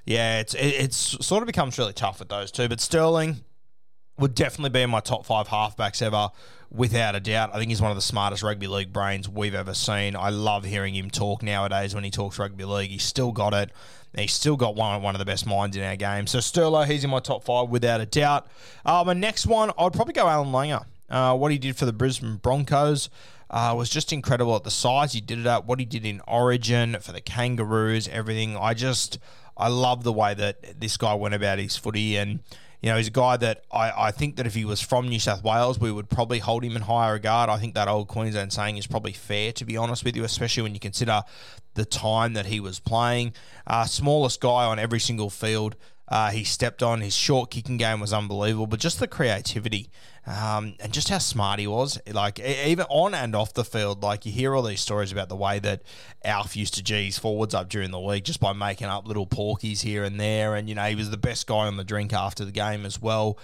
yeah, 0.06 0.39
it's 0.39 0.54
it, 0.54 0.60
it's 0.60 1.25
sort 1.25 1.44
of 1.44 1.48
becomes 1.48 1.78
really 1.78 1.94
tough 1.94 2.19
with 2.19 2.30
those 2.30 2.51
two. 2.51 2.68
But 2.68 2.80
Sterling, 2.80 3.44
would 4.22 4.36
definitely 4.36 4.69
be 4.69 4.81
in 4.81 4.89
my 4.89 5.00
top 5.00 5.25
five 5.25 5.48
halfbacks 5.48 6.01
ever, 6.01 6.30
without 6.69 7.16
a 7.16 7.19
doubt. 7.19 7.50
I 7.54 7.57
think 7.57 7.69
he's 7.69 7.81
one 7.81 7.92
of 7.92 7.98
the 7.98 8.01
smartest 8.01 8.44
rugby 8.44 8.68
league 8.68 8.94
brains 8.94 9.27
we've 9.27 9.56
ever 9.56 9.74
seen. 9.74 10.16
I 10.16 10.30
love 10.30 10.63
hearing 10.63 10.95
him 10.95 11.10
talk 11.10 11.44
nowadays 11.44 11.94
when 11.94 12.04
he 12.04 12.12
talks 12.12 12.39
rugby 12.39 12.63
league. 12.63 12.91
He's 12.91 13.03
still 13.03 13.32
got 13.32 13.53
it. 13.53 13.72
He's 14.15 14.34
still 14.34 14.58
got 14.58 14.75
one 14.75 15.01
one 15.01 15.15
of 15.15 15.20
the 15.20 15.25
best 15.25 15.46
minds 15.46 15.77
in 15.77 15.84
our 15.84 15.96
game. 15.96 16.27
So 16.27 16.39
Sterlo, 16.39 16.86
he's 16.86 17.03
in 17.03 17.10
my 17.10 17.20
top 17.20 17.44
five 17.44 17.70
without 17.70 18.01
a 18.01 18.06
doubt. 18.06 18.48
Uh, 18.86 19.03
my 19.06 19.13
next 19.13 19.48
one, 19.48 19.72
I'd 19.77 19.94
probably 19.94 20.13
go 20.13 20.27
Allan 20.27 20.50
Langer. 20.50 20.86
Uh, 21.10 21.36
what 21.36 21.51
he 21.51 21.58
did 21.58 21.75
for 21.75 21.86
the 21.86 21.94
Brisbane 21.94 22.38
Broncos. 22.38 23.10
Uh, 23.50 23.74
was 23.75 23.89
just 23.89 24.13
incredible 24.13 24.56
at 24.56 24.63
the 24.63 24.72
size 24.72 25.12
he 25.12 25.20
did 25.20 25.38
it 25.39 25.46
at, 25.46 25.65
what 25.65 25.77
he 25.77 25.84
did 25.84 26.06
in 26.06 26.22
Origin 26.25 26.96
for 27.01 27.12
the 27.12 27.20
Kangaroos, 27.20 28.08
everything. 28.08 28.56
I 28.56 28.74
just, 28.74 29.20
I 29.58 29.68
love 29.68 30.06
the 30.06 30.13
way 30.13 30.34
that 30.34 30.80
this 30.80 30.96
guy 30.96 31.13
went 31.15 31.36
about 31.36 31.60
his 31.60 31.75
footy, 31.75 32.15
and 32.15 32.39
you 32.81 32.89
know, 32.89 32.97
he's 32.97 33.07
a 33.07 33.11
guy 33.11 33.38
that 33.38 33.63
I, 33.71 34.07
I 34.07 34.11
think 34.11 34.38
that 34.38 34.47
if 34.47 34.55
he 34.55 34.65
was 34.65 34.81
from 34.81 35.07
New 35.07 35.19
South 35.19 35.43
Wales, 35.43 35.79
we 35.79 35.91
would 35.91 36.09
probably 36.09 36.39
hold 36.39 36.63
him 36.63 36.75
in 36.75 36.81
higher 36.81 37.13
regard. 37.13 37.50
I 37.50 37.57
think 37.57 37.75
that 37.75 37.88
old 37.88 38.07
Queensland 38.07 38.51
saying 38.51 38.77
is 38.77 38.88
probably 38.88 39.13
fair, 39.13 39.51
to 39.53 39.65
be 39.65 39.77
honest 39.77 40.03
with 40.03 40.15
you, 40.15 40.23
especially 40.23 40.63
when 40.63 40.73
you 40.73 40.79
consider 40.79 41.21
the 41.75 41.85
time 41.85 42.33
that 42.33 42.47
he 42.47 42.59
was 42.59 42.79
playing. 42.79 43.33
Uh, 43.67 43.85
smallest 43.85 44.41
guy 44.41 44.65
on 44.65 44.79
every 44.79 45.00
single 45.00 45.29
field 45.29 45.75
uh, 46.07 46.31
he 46.31 46.43
stepped 46.43 46.83
on. 46.83 47.01
His 47.01 47.15
short 47.15 47.51
kicking 47.51 47.77
game 47.77 48.00
was 48.00 48.11
unbelievable, 48.11 48.67
but 48.67 48.79
just 48.79 49.00
the 49.00 49.07
creativity 49.07 49.89
um, 50.28 50.75
and 50.80 50.94
just 50.94 51.10
how 51.10 51.18
smart 51.18 51.60
he 51.60 51.66
was, 51.66 52.00
like 52.12 52.40
even 52.40 52.86
on 52.90 53.16
and 53.16 53.36
off 53.36 53.54
the 53.54 53.66
field. 53.66 54.04
Like 54.04 54.25
you 54.25 54.32
hear 54.32 54.56
all 54.56 54.62
these 54.62 54.82
stories 54.82 55.12
about 55.12 55.30
the 55.30 55.36
way 55.36 55.58
that 55.60 55.82
Alf 56.24 56.56
used 56.56 56.75
to 56.75 56.84
G's 56.84 57.18
forwards 57.18 57.56
up 57.56 57.70
during 57.70 57.92
the 57.92 58.00
week 58.00 58.24
just 58.24 58.40
by 58.40 58.54
making 58.54 58.88
up 58.88 59.08
little 59.08 59.25
porkies 59.25 59.82
here 59.82 60.04
and 60.04 60.20
there, 60.20 60.56
and 60.56 60.70
you 60.70 60.75
know 60.75 60.84
he 60.84 60.96
was 60.96 61.10
the 61.10 61.18
best 61.18 61.48
guy 61.48 61.68
on 61.68 61.78
the 61.78 61.84
drink 61.84 62.13
after 62.13 62.46
the 62.46 62.51
game 62.51 62.86
as 62.86 63.01
well. 63.01 63.38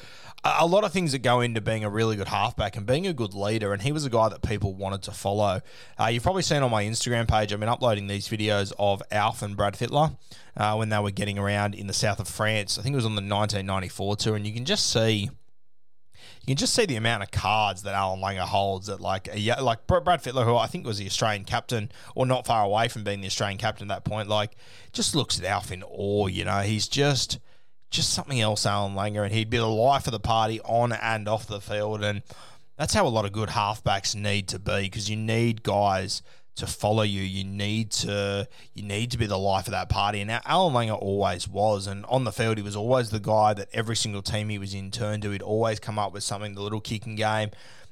A 0.43 0.67
lot 0.67 0.83
of 0.83 0.93
things 0.93 1.13
that 1.13 1.19
go 1.19 1.41
into 1.41 1.61
being 1.61 1.83
a 1.83 1.89
really 1.89 2.15
good 2.15 2.27
halfback 2.27 2.77
and 2.77 2.85
being 2.85 3.07
a 3.07 3.13
good 3.13 3.33
leader, 3.33 3.73
and 3.73 3.81
he 3.81 3.91
was 3.91 4.05
a 4.05 4.09
guy 4.09 4.29
that 4.29 4.43
people 4.43 4.75
wanted 4.75 5.01
to 5.03 5.11
follow. 5.11 5.61
Uh, 5.99 6.05
you've 6.05 6.23
probably 6.23 6.43
seen 6.43 6.61
on 6.61 6.69
my 6.69 6.83
Instagram 6.83 7.27
page. 7.27 7.51
I've 7.51 7.59
been 7.59 7.67
uploading 7.67 8.05
these 8.05 8.27
videos 8.27 8.71
of 8.77 9.01
Alf 9.11 9.41
and 9.41 9.57
Brad 9.57 9.73
Fittler 9.73 10.15
uh, 10.55 10.75
when 10.75 10.89
they 10.89 10.99
were 10.99 11.11
getting 11.11 11.39
around 11.39 11.73
in 11.73 11.87
the 11.87 11.93
south 11.93 12.19
of 12.19 12.27
France. 12.27 12.77
I 12.77 12.83
think 12.83 12.93
it 12.93 12.97
was 12.97 13.05
on 13.05 13.15
the 13.15 13.21
1994 13.21 14.15
tour, 14.17 14.35
and 14.35 14.45
you 14.45 14.53
can 14.53 14.63
just 14.63 14.91
see 14.91 15.31
you 16.47 16.55
can 16.55 16.59
just 16.59 16.73
see 16.73 16.85
the 16.85 16.95
amount 16.95 17.23
of 17.23 17.29
cards 17.29 17.83
that 17.83 17.93
Allan 17.93 18.21
Langer 18.21 18.39
holds 18.39 18.87
at 18.87 19.01
like 19.01 19.27
a, 19.29 19.61
like 19.61 19.85
Brad 19.85 20.23
Fittler, 20.23 20.45
who 20.45 20.55
I 20.55 20.65
think 20.67 20.85
was 20.85 20.97
the 20.97 21.05
Australian 21.05 21.43
captain, 21.43 21.91
or 22.15 22.25
not 22.25 22.47
far 22.47 22.63
away 22.63 22.87
from 22.87 23.03
being 23.03 23.19
the 23.19 23.27
Australian 23.27 23.57
captain 23.57 23.91
at 23.91 23.93
that 23.93 24.09
point. 24.09 24.29
Like, 24.29 24.55
just 24.93 25.13
looks 25.13 25.37
at 25.37 25.45
Alf 25.45 25.73
in 25.73 25.83
awe. 25.83 26.27
You 26.27 26.45
know, 26.45 26.59
he's 26.61 26.87
just 26.87 27.39
just 27.89 28.13
something 28.13 28.39
else, 28.39 28.65
Allan 28.65 28.95
Langer, 28.95 29.25
and 29.25 29.33
he'd 29.33 29.49
be 29.49 29.57
the 29.57 29.67
life 29.67 30.07
of 30.07 30.13
the 30.13 30.21
party 30.21 30.61
on 30.61 30.93
and 30.93 31.27
off 31.27 31.47
the 31.47 31.59
field. 31.59 32.01
And 32.01 32.21
That's 32.77 32.93
how 32.93 33.05
a 33.05 33.09
lot 33.09 33.25
of 33.25 33.33
good 33.33 33.49
halfbacks 33.49 34.15
need 34.15 34.47
to 34.47 34.59
be 34.59 34.83
because 34.83 35.09
you 35.09 35.17
need 35.17 35.63
guys 35.63 36.21
to 36.57 36.67
follow 36.67 37.03
you. 37.03 37.21
You 37.21 37.43
need 37.43 37.91
to 37.91 38.47
you 38.73 38.83
need 38.83 39.11
to 39.11 39.17
be 39.17 39.25
the 39.25 39.37
life 39.37 39.67
of 39.67 39.71
that 39.71 39.89
party. 39.89 40.21
And 40.21 40.31
Allan 40.45 40.73
Langer 40.73 41.01
always 41.01 41.47
was, 41.47 41.87
and 41.87 42.05
on 42.05 42.23
the 42.23 42.31
field 42.31 42.57
he 42.57 42.63
was 42.63 42.75
always 42.75 43.09
the 43.09 43.19
guy 43.19 43.53
that 43.53 43.69
every 43.73 43.95
single 43.95 44.21
team 44.21 44.49
he 44.49 44.57
was 44.57 44.73
in 44.73 44.91
turned 44.91 45.23
to. 45.23 45.31
He'd 45.31 45.41
always 45.41 45.79
come 45.79 45.97
up 45.97 46.13
with 46.13 46.23
something, 46.23 46.55
the 46.55 46.61
little 46.61 46.81
kicking 46.81 47.15
game, 47.15 47.51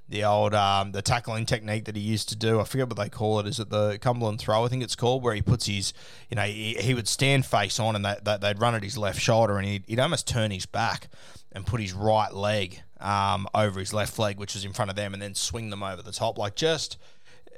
the 0.10 0.24
old 0.24 0.54
um, 0.54 0.92
the 0.92 1.02
tackling 1.02 1.46
technique 1.46 1.86
that 1.86 1.96
he 1.96 2.02
used 2.02 2.30
to 2.30 2.36
do. 2.36 2.60
I 2.60 2.64
forget 2.64 2.88
what 2.88 2.98
they 2.98 3.10
call 3.10 3.40
it. 3.40 3.48
Is 3.48 3.60
it 3.60 3.70
the 3.70 3.98
Cumberland 4.00 4.40
throw? 4.40 4.66
I 4.66 4.68
think 4.68 4.84
it's 4.84 4.96
called, 4.96 5.24
where 5.24 5.34
he 5.34 5.42
puts 5.42 5.66
his, 5.66 5.94
you 6.30 6.36
know, 6.36 6.44
he, 6.44 6.76
he 6.76 6.94
would 6.94 7.08
stand 7.08 7.46
face 7.46 7.80
on 7.80 7.96
and 7.96 8.06
they, 8.06 8.16
they, 8.24 8.38
they'd 8.38 8.60
run 8.60 8.76
at 8.76 8.84
his 8.84 8.98
left 8.98 9.20
shoulder 9.20 9.58
and 9.58 9.68
he'd, 9.68 9.84
he'd 9.88 10.00
almost 10.00 10.28
turn 10.28 10.52
his 10.52 10.66
back 10.66 11.08
and 11.52 11.66
put 11.66 11.82
his 11.82 11.94
right 11.94 12.34
leg 12.34 12.82
um, 13.00 13.48
over 13.54 13.80
his 13.80 13.94
left 13.94 14.20
leg, 14.20 14.38
which 14.38 14.54
was 14.54 14.66
in 14.66 14.74
front 14.74 14.90
of 14.90 14.96
them, 14.96 15.14
and 15.14 15.22
then 15.22 15.34
swing 15.34 15.70
them 15.70 15.84
over 15.84 16.02
the 16.02 16.12
top. 16.12 16.38
Like 16.38 16.56
just 16.56 16.98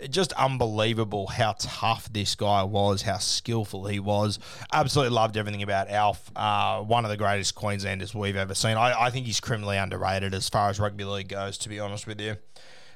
just 0.09 0.33
unbelievable 0.33 1.27
how 1.27 1.55
tough 1.57 2.11
this 2.11 2.35
guy 2.35 2.63
was, 2.63 3.01
how 3.03 3.17
skillful 3.17 3.87
he 3.87 3.99
was. 3.99 4.39
Absolutely 4.71 5.15
loved 5.15 5.37
everything 5.37 5.63
about 5.63 5.89
Alf. 5.89 6.31
Uh, 6.35 6.81
one 6.81 7.05
of 7.05 7.09
the 7.09 7.17
greatest 7.17 7.55
Queenslanders 7.55 8.13
we've 8.13 8.35
ever 8.35 8.53
seen. 8.53 8.77
I, 8.77 9.05
I 9.05 9.09
think 9.09 9.25
he's 9.25 9.39
criminally 9.39 9.77
underrated 9.77 10.33
as 10.33 10.49
far 10.49 10.69
as 10.69 10.79
rugby 10.79 11.03
league 11.03 11.29
goes, 11.29 11.57
to 11.59 11.69
be 11.69 11.79
honest 11.79 12.07
with 12.07 12.21
you. 12.21 12.37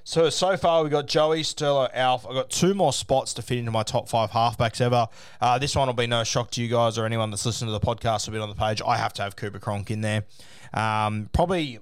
So 0.03 0.29
so 0.29 0.57
far 0.57 0.81
we've 0.81 0.91
got 0.91 1.07
Joey, 1.07 1.43
Sterlo, 1.43 1.89
Alf. 1.93 2.25
I've 2.25 2.33
got 2.33 2.49
two 2.49 2.73
more 2.73 2.91
spots 2.91 3.35
to 3.35 3.41
fit 3.41 3.59
into 3.59 3.71
my 3.71 3.83
top 3.83 4.09
five 4.09 4.31
halfbacks 4.31 4.81
ever. 4.81 5.07
Uh, 5.39 5.59
this 5.59 5.75
one 5.75 5.87
will 5.87 5.93
be 5.93 6.07
no 6.07 6.23
shock 6.23 6.49
to 6.51 6.61
you 6.61 6.67
guys 6.67 6.97
or 6.97 7.05
anyone 7.05 7.29
that's 7.29 7.45
listening 7.45 7.71
to 7.71 7.79
the 7.79 7.85
podcast 7.85 8.27
will 8.27 8.33
been 8.33 8.41
on 8.41 8.49
the 8.49 8.55
page. 8.55 8.81
I 8.85 8.97
have 8.97 9.13
to 9.13 9.21
have 9.21 9.35
Cooper 9.35 9.59
Cronk 9.59 9.91
in 9.91 10.01
there. 10.01 10.25
Um, 10.73 11.29
probably 11.33 11.79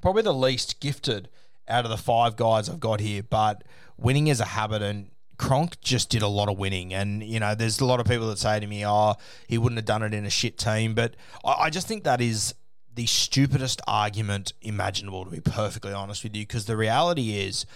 probably 0.00 0.22
the 0.22 0.32
least 0.32 0.80
gifted 0.80 1.28
out 1.68 1.84
of 1.84 1.90
the 1.90 1.96
five 1.96 2.36
guys 2.36 2.68
I've 2.68 2.80
got 2.80 3.00
here, 3.00 3.22
but 3.22 3.64
winning 3.98 4.28
is 4.28 4.40
a 4.40 4.44
habit 4.44 4.82
and 4.82 5.10
Cronk 5.38 5.80
just 5.80 6.10
did 6.10 6.22
a 6.22 6.28
lot 6.28 6.48
of 6.48 6.58
winning. 6.58 6.94
And, 6.94 7.22
you 7.22 7.40
know, 7.40 7.54
there's 7.54 7.80
a 7.80 7.84
lot 7.84 8.00
of 8.00 8.06
people 8.06 8.28
that 8.28 8.38
say 8.38 8.58
to 8.58 8.66
me, 8.66 8.86
oh, 8.86 9.14
he 9.48 9.58
wouldn't 9.58 9.78
have 9.78 9.84
done 9.84 10.02
it 10.02 10.14
in 10.14 10.24
a 10.24 10.30
shit 10.30 10.58
team. 10.58 10.94
But 10.94 11.14
I, 11.44 11.52
I 11.52 11.70
just 11.70 11.86
think 11.86 12.04
that 12.04 12.20
is 12.20 12.54
the 12.94 13.06
stupidest 13.06 13.82
argument 13.86 14.54
imaginable, 14.62 15.24
to 15.26 15.30
be 15.30 15.40
perfectly 15.40 15.92
honest 15.92 16.24
with 16.24 16.34
you, 16.34 16.42
because 16.42 16.64
the 16.64 16.76
reality 16.76 17.38
is 17.38 17.66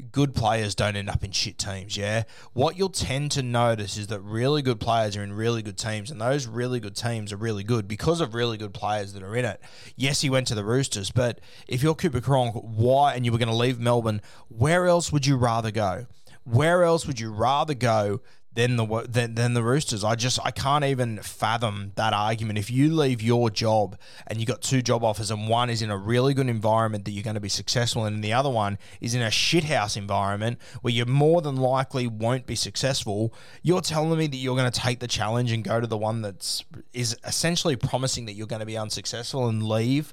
good 0.00 0.34
players 0.34 0.74
don't 0.74 0.96
end 0.96 1.08
up 1.08 1.22
in 1.24 1.30
shit 1.30 1.58
teams, 1.58 1.96
yeah? 1.96 2.24
What 2.52 2.76
you'll 2.76 2.88
tend 2.88 3.30
to 3.32 3.42
notice 3.42 3.96
is 3.96 4.08
that 4.08 4.20
really 4.20 4.62
good 4.62 4.80
players 4.80 5.16
are 5.16 5.22
in 5.22 5.32
really 5.32 5.62
good 5.62 5.78
teams, 5.78 6.10
and 6.10 6.20
those 6.20 6.46
really 6.46 6.80
good 6.80 6.96
teams 6.96 7.32
are 7.32 7.36
really 7.36 7.64
good 7.64 7.86
because 7.86 8.20
of 8.20 8.34
really 8.34 8.56
good 8.56 8.74
players 8.74 9.12
that 9.12 9.22
are 9.22 9.36
in 9.36 9.44
it. 9.44 9.60
Yes, 9.96 10.20
he 10.20 10.30
went 10.30 10.46
to 10.48 10.54
the 10.54 10.64
Roosters, 10.64 11.10
but 11.10 11.40
if 11.68 11.82
you're 11.82 11.94
Cooper 11.94 12.20
Cronk, 12.20 12.54
why, 12.54 13.14
and 13.14 13.24
you 13.24 13.32
were 13.32 13.38
going 13.38 13.48
to 13.48 13.54
leave 13.54 13.78
Melbourne, 13.78 14.20
where 14.48 14.86
else 14.86 15.12
would 15.12 15.26
you 15.26 15.36
rather 15.36 15.70
go? 15.70 16.06
Where 16.44 16.82
else 16.82 17.06
would 17.06 17.20
you 17.20 17.32
rather 17.32 17.74
go 17.74 18.20
than 18.60 18.76
the 18.76 19.06
than, 19.08 19.34
than 19.34 19.54
the 19.54 19.62
Roosters. 19.62 20.04
I 20.04 20.14
just 20.14 20.38
I 20.44 20.50
can't 20.50 20.84
even 20.84 21.18
fathom 21.18 21.92
that 21.94 22.12
argument. 22.12 22.58
If 22.58 22.70
you 22.70 22.94
leave 22.94 23.22
your 23.22 23.48
job 23.50 23.98
and 24.26 24.38
you 24.38 24.46
got 24.46 24.60
two 24.60 24.82
job 24.82 25.02
offers 25.02 25.30
and 25.30 25.48
one 25.48 25.70
is 25.70 25.80
in 25.80 25.90
a 25.90 25.96
really 25.96 26.34
good 26.34 26.48
environment 26.48 27.04
that 27.06 27.12
you're 27.12 27.24
going 27.24 27.34
to 27.34 27.40
be 27.40 27.48
successful 27.48 28.04
in, 28.04 28.14
and 28.14 28.24
the 28.24 28.32
other 28.32 28.50
one 28.50 28.78
is 29.00 29.14
in 29.14 29.22
a 29.22 29.28
shithouse 29.28 29.96
environment 29.96 30.58
where 30.82 30.92
you 30.92 31.06
more 31.06 31.40
than 31.40 31.56
likely 31.56 32.06
won't 32.06 32.46
be 32.46 32.54
successful, 32.54 33.32
you're 33.62 33.80
telling 33.80 34.18
me 34.18 34.26
that 34.26 34.36
you're 34.36 34.56
going 34.56 34.70
to 34.70 34.80
take 34.80 35.00
the 35.00 35.08
challenge 35.08 35.52
and 35.52 35.64
go 35.64 35.80
to 35.80 35.86
the 35.86 35.96
one 35.96 36.20
that's 36.20 36.64
is 36.92 37.16
essentially 37.24 37.76
promising 37.76 38.26
that 38.26 38.34
you're 38.34 38.46
going 38.46 38.60
to 38.60 38.66
be 38.66 38.76
unsuccessful 38.76 39.48
and 39.48 39.62
leave 39.62 40.12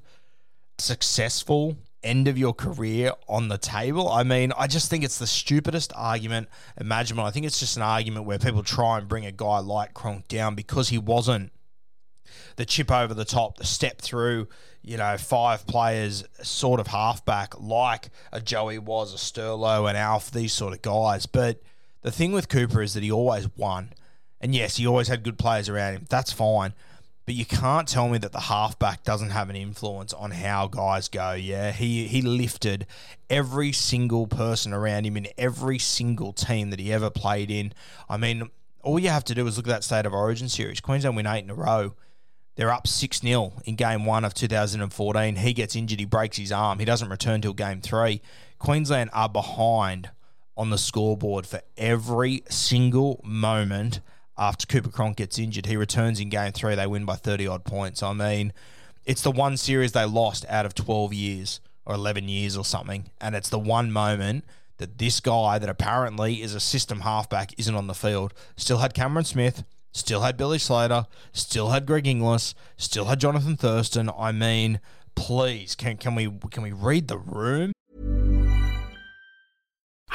successful 0.78 1.76
end 2.04 2.28
of 2.28 2.38
your 2.38 2.54
career 2.54 3.12
on 3.28 3.48
the 3.48 3.58
table. 3.58 4.10
I 4.10 4.24
mean, 4.24 4.54
I 4.58 4.68
just 4.68 4.90
think 4.90 5.04
it's 5.04 5.18
the 5.18 5.28
stupidest 5.28 5.92
argument 5.96 6.48
imaginable. 6.80 7.26
I 7.26 7.32
think 7.32 7.46
it's 7.46 7.60
just 7.60 7.78
an 7.78 7.84
argument 7.84 8.26
where 8.26 8.40
people 8.40 8.64
try 8.64 8.98
and 8.98 9.08
bring 9.08 9.26
a 9.26 9.32
guy 9.32 9.60
like 9.60 9.94
Cronk 9.94 10.28
down 10.28 10.56
because 10.56 10.90
he 10.90 10.98
wasn't 10.98 11.52
the 12.56 12.66
chip 12.66 12.92
over 12.92 13.14
the 13.14 13.26
top, 13.26 13.58
the 13.58 13.66
step 13.66 14.02
through, 14.02 14.48
you 14.82 14.98
know, 14.98 15.18
five 15.18 15.66
players 15.68 16.24
sort 16.42 16.80
of 16.80 16.88
halfback 16.88 17.60
like 17.60 18.10
a 18.32 18.42
Joey 18.42 18.80
was, 18.80 19.14
a 19.14 19.18
Sterlo, 19.18 19.88
and 19.88 19.98
Alf, 19.98 20.32
these 20.32 20.54
sort 20.54 20.74
of 20.74 20.82
guys. 20.82 21.26
But 21.26 21.62
the 22.02 22.12
thing 22.12 22.32
with 22.32 22.50
Cooper 22.50 22.82
is 22.82 22.94
that 22.94 23.04
he 23.04 23.12
always 23.12 23.48
won. 23.58 23.94
And 24.40 24.54
yes, 24.54 24.78
he 24.78 24.86
always 24.86 25.08
had 25.08 25.24
good 25.24 25.40
players 25.40 25.68
around 25.68 25.94
him. 25.94 26.06
That's 26.10 26.32
fine. 26.32 26.74
But 27.28 27.36
you 27.36 27.46
can't 27.46 27.90
tell 27.90 28.08
me 28.08 28.18
that 28.20 28.32
the 28.32 28.40
halfback 28.40 29.04
doesn't 29.04 29.32
have 29.32 29.50
an 29.50 29.58
influence 29.58 30.14
on 30.14 30.32
how 30.32 30.68
guys 30.68 31.10
go. 31.10 31.34
Yeah, 31.34 31.74
he 31.74 32.08
he 32.08 32.22
lifted 32.22 32.88
every 33.30 33.74
single 33.74 34.28
person 34.28 34.72
around 34.72 35.06
him 35.06 35.18
in 35.18 35.28
every 35.38 35.78
single 35.78 36.32
team 36.32 36.70
that 36.70 36.80
he 36.80 36.94
ever 36.94 37.10
played 37.10 37.52
in. 37.52 37.74
I 38.08 38.16
mean, 38.16 38.50
all 38.82 38.98
you 38.98 39.10
have 39.10 39.26
to 39.26 39.36
do 39.36 39.46
is 39.46 39.58
look 39.58 39.68
at 39.68 39.72
that 39.72 39.84
state 39.84 40.06
of 40.06 40.14
origin 40.14 40.48
series. 40.48 40.80
Queensland 40.80 41.18
win 41.18 41.28
eight 41.28 41.44
in 41.44 41.50
a 41.50 41.54
row. 41.54 41.96
They're 42.56 42.72
up 42.72 42.88
6 42.88 43.20
0 43.20 43.52
in 43.66 43.76
game 43.76 44.06
one 44.06 44.24
of 44.24 44.34
2014. 44.34 45.36
He 45.36 45.52
gets 45.52 45.76
injured. 45.76 46.00
He 46.00 46.06
breaks 46.06 46.38
his 46.38 46.54
arm. 46.54 46.80
He 46.80 46.86
doesn't 46.86 47.10
return 47.10 47.42
till 47.42 47.54
game 47.54 47.82
three. 47.82 48.22
Queensland 48.58 49.10
are 49.12 49.28
behind 49.28 50.12
on 50.56 50.70
the 50.70 50.78
scoreboard 50.78 51.46
for 51.46 51.60
every 51.76 52.44
single 52.50 53.20
moment 53.26 54.00
after 54.38 54.66
Cooper 54.68 54.90
Cronk 54.90 55.18
gets 55.18 55.40
injured. 55.40 55.66
He 55.66 55.78
returns 55.78 56.20
in 56.20 56.30
game 56.30 56.52
three. 56.52 56.76
They 56.76 56.88
win 56.88 57.06
by 57.06 57.16
30 57.16 57.48
odd 57.48 57.64
points. 57.64 58.04
I 58.04 58.14
mean, 58.14 58.54
it's 59.06 59.22
the 59.22 59.32
one 59.32 59.58
series 59.58 59.94
they 59.94 60.06
lost 60.06 60.46
out 60.50 60.66
of 60.66 60.76
12 60.76 61.14
years 61.14 61.60
or 61.86 61.96
11 61.96 62.28
years 62.30 62.58
or 62.58 62.66
something. 62.66 63.10
And 63.22 63.36
it's 63.36 63.50
the 63.50 63.60
one 63.60 63.92
moment 63.92 64.44
that 64.78 64.98
this 64.98 65.20
guy, 65.20 65.58
that 65.58 65.70
apparently 65.70 66.42
is 66.42 66.54
a 66.54 66.60
system 66.60 67.02
halfback, 67.02 67.54
isn't 67.58 67.76
on 67.76 67.88
the 67.88 67.94
field. 67.94 68.34
Still 68.56 68.80
had 68.80 68.94
Cameron 68.94 69.26
Smith, 69.26 69.64
still 69.92 70.22
had 70.22 70.38
Billy 70.38 70.60
Slater, 70.60 71.08
still 71.32 71.70
had 71.70 71.86
Greg 71.86 72.06
Inglis, 72.06 72.54
still 72.76 73.06
had 73.06 73.20
Jonathan 73.20 73.58
Thurston. 73.58 74.12
I 74.18 74.32
mean, 74.32 74.80
please, 75.16 75.76
can, 75.76 75.98
can 75.98 76.14
we 76.14 76.32
can 76.52 76.64
we 76.64 76.72
read 76.72 77.08
the 77.08 77.18
room? 77.18 77.72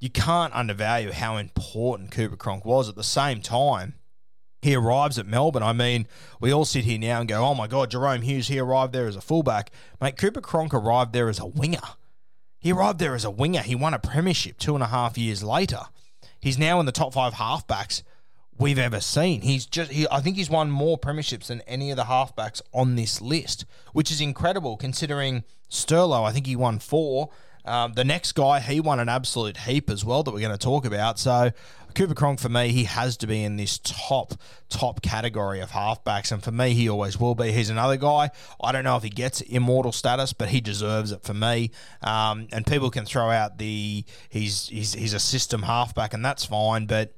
You 0.00 0.10
can't 0.10 0.54
undervalue 0.54 1.12
how 1.12 1.36
important 1.36 2.10
Cooper 2.10 2.36
Cronk 2.36 2.64
was 2.64 2.88
at 2.88 2.94
the 2.94 3.04
same 3.04 3.40
time. 3.40 3.94
He 4.62 4.74
arrives 4.74 5.18
at 5.18 5.26
Melbourne. 5.26 5.62
I 5.62 5.72
mean, 5.72 6.06
we 6.40 6.52
all 6.52 6.64
sit 6.64 6.84
here 6.84 6.98
now 6.98 7.20
and 7.20 7.28
go, 7.28 7.44
oh 7.44 7.54
my 7.54 7.66
God, 7.66 7.90
Jahrome 7.90 8.22
Hughes, 8.22 8.48
he 8.48 8.58
arrived 8.58 8.92
there 8.92 9.06
as 9.06 9.16
a 9.16 9.20
fullback. 9.20 9.70
Mate, 10.00 10.16
Cooper 10.16 10.40
Cronk 10.40 10.74
arrived 10.74 11.12
there 11.12 11.28
as 11.28 11.38
a 11.38 11.46
winger. 11.46 11.80
He 12.58 12.72
arrived 12.72 12.98
there 12.98 13.14
as 13.14 13.24
a 13.24 13.30
winger. 13.30 13.60
He 13.60 13.76
won 13.76 13.94
a 13.94 14.00
premiership 14.00 14.58
two 14.58 14.74
and 14.74 14.82
a 14.82 14.88
half 14.88 15.16
years 15.16 15.44
later. 15.44 15.82
He's 16.40 16.58
now 16.58 16.80
in 16.80 16.86
the 16.86 16.92
top 16.92 17.14
five 17.14 17.34
halfbacks 17.34 18.02
we've 18.58 18.78
ever 18.78 19.00
seen. 19.00 19.42
He's 19.42 19.64
just, 19.64 19.92
he, 19.92 20.06
I 20.10 20.20
think 20.20 20.36
he's 20.36 20.50
won 20.50 20.70
more 20.70 20.98
premierships 20.98 21.46
than 21.46 21.60
any 21.62 21.90
of 21.90 21.96
the 21.96 22.04
halfbacks 22.04 22.60
on 22.72 22.96
this 22.96 23.20
list, 23.20 23.64
which 23.92 24.10
is 24.10 24.20
incredible 24.20 24.76
considering 24.76 25.44
Sterlo, 25.70 26.24
I 26.24 26.32
think 26.32 26.46
he 26.46 26.56
won 26.56 26.80
four. 26.80 27.30
Um, 27.68 27.92
the 27.92 28.04
next 28.04 28.32
guy, 28.32 28.60
he 28.60 28.80
won 28.80 28.98
an 28.98 29.08
absolute 29.08 29.58
heap 29.58 29.90
as 29.90 30.04
well 30.04 30.22
that 30.22 30.32
we're 30.32 30.40
going 30.40 30.52
to 30.52 30.58
talk 30.58 30.84
about. 30.84 31.18
So 31.18 31.52
Cooper 31.94 32.14
Cronk, 32.14 32.40
for 32.40 32.48
me, 32.48 32.68
he 32.68 32.84
has 32.84 33.16
to 33.18 33.26
be 33.26 33.42
in 33.42 33.56
this 33.56 33.78
top, 33.78 34.34
top 34.68 35.02
category 35.02 35.60
of 35.60 35.70
halfbacks. 35.70 36.32
And 36.32 36.42
for 36.42 36.50
me, 36.50 36.74
he 36.74 36.88
always 36.88 37.18
will 37.18 37.34
be. 37.34 37.52
He's 37.52 37.70
another 37.70 37.96
guy. 37.96 38.30
I 38.62 38.72
don't 38.72 38.84
know 38.84 38.96
if 38.96 39.02
he 39.02 39.10
gets 39.10 39.40
immortal 39.42 39.92
status, 39.92 40.32
but 40.32 40.48
he 40.48 40.60
deserves 40.60 41.12
it 41.12 41.22
for 41.22 41.34
me. 41.34 41.70
Um, 42.02 42.48
and 42.52 42.66
people 42.66 42.90
can 42.90 43.04
throw 43.04 43.30
out 43.30 43.58
the 43.58 44.04
he's, 44.28 44.68
he's, 44.68 44.94
he's 44.94 45.12
a 45.12 45.20
system 45.20 45.62
halfback, 45.62 46.14
and 46.14 46.24
that's 46.24 46.44
fine. 46.44 46.86
But 46.86 47.12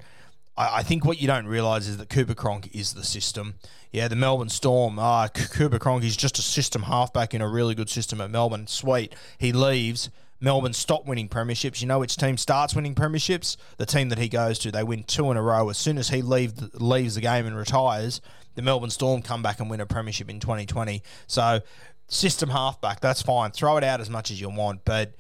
I, 0.57 0.83
think 0.83 1.05
what 1.05 1.21
you 1.21 1.27
don't 1.27 1.47
realise 1.47 1.87
is 1.87 1.97
that 1.99 2.11
Cooper 2.11 2.35
Cronk 2.35 2.75
is 2.75 2.93
the 2.93 3.05
system. 3.05 3.55
Yeah, 3.93 4.09
the 4.09 4.17
Melbourne 4.17 4.51
Storm. 4.51 4.99
Ah, 4.99 5.29
Cooper 5.29 5.79
Cronk 5.79 6.05
is 6.05 6.17
just 6.17 6.39
a 6.39 6.43
system 6.43 6.83
halfback 6.83 7.35
in 7.35 7.41
a 7.41 7.49
really 7.49 7.75
good 7.75 7.89
system 7.89 8.21
at 8.21 8.31
Melbourne. 8.31 8.67
Sweet. 8.67 9.15
He 9.39 9.53
leaves. 9.53 10.11
Melbourne 10.41 10.73
stop 10.73 11.07
winning 11.07 11.29
premierships. 11.29 11.81
You 11.81 11.87
know 11.87 11.99
which 11.99 12.17
team 12.17 12.37
starts 12.37 12.75
winning 12.75 12.95
premierships? 12.95 13.57
The 13.77 13.87
team 13.87 14.09
that 14.09 14.19
he 14.19 14.29
goes 14.29 14.59
to. 14.61 14.71
They 14.71 14.83
win 14.83 15.05
two 15.05 15.31
in 15.31 15.37
a 15.37 15.43
row. 15.43 15.69
As 15.69 15.79
soon 15.79 15.99
as 15.99 16.09
he 16.09 16.23
leave, 16.23 16.55
leaves 16.75 17.15
the 17.15 17.21
game 17.21 17.47
and 17.47 17.57
retires, 17.57 18.21
the 18.55 18.63
Melbourne 18.63 18.91
Storm 18.91 19.23
come 19.23 19.43
back 19.43 19.61
and 19.61 19.69
win 19.69 19.81
a 19.81 19.87
premiership 19.87 20.31
in 20.31 20.41
2020. 20.41 21.03
So 21.27 21.61
system 22.09 22.51
halfback. 22.51 23.01
That's 23.01 23.23
fine. 23.23 23.51
Throw 23.51 23.77
it 23.77 23.85
out 23.85 24.01
as 24.01 24.11
much 24.11 24.31
as 24.31 24.41
you 24.41 24.49
want, 24.49 24.85
but 24.85 25.15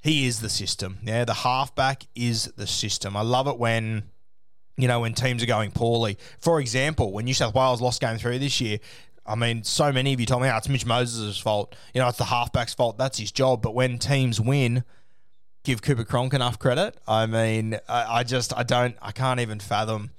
he 0.00 0.26
is 0.26 0.40
the 0.40 0.48
system. 0.48 0.98
Yeah, 1.02 1.24
the 1.24 1.34
halfback 1.34 2.06
is 2.14 2.46
the 2.56 2.66
system. 2.66 3.16
I 3.16 3.22
love 3.22 3.46
it 3.46 3.58
when 3.58 4.04
you 4.76 4.88
know, 4.88 5.00
when 5.00 5.12
teams 5.12 5.42
are 5.42 5.46
going 5.46 5.70
poorly. 5.70 6.16
For 6.38 6.58
example, 6.58 7.12
when 7.12 7.26
New 7.26 7.34
South 7.34 7.54
Wales 7.54 7.82
lost 7.82 8.00
game 8.00 8.16
three 8.16 8.38
this 8.38 8.60
year, 8.60 8.78
I 9.24 9.34
mean, 9.34 9.62
so 9.62 9.92
many 9.92 10.12
of 10.12 10.20
you 10.20 10.26
told 10.26 10.42
me 10.42 10.48
oh, 10.48 10.56
it's 10.56 10.68
Mitch 10.68 10.86
Moses' 10.86 11.38
fault. 11.38 11.74
You 11.94 12.00
know, 12.00 12.08
it's 12.08 12.18
the 12.18 12.24
halfback's 12.24 12.74
fault. 12.74 12.98
That's 12.98 13.18
his 13.18 13.30
job. 13.30 13.62
But 13.62 13.74
when 13.74 13.98
teams 13.98 14.40
win, 14.40 14.84
give 15.64 15.82
Cooper 15.82 16.04
Cronk 16.04 16.34
enough 16.34 16.58
credit. 16.58 16.96
I 17.06 17.26
mean, 17.26 17.78
I, 17.88 18.18
I 18.18 18.22
just, 18.24 18.56
I 18.56 18.62
don't, 18.62 18.96
I 19.00 19.12
can't 19.12 19.40
even 19.40 19.60
fathom 19.60 20.10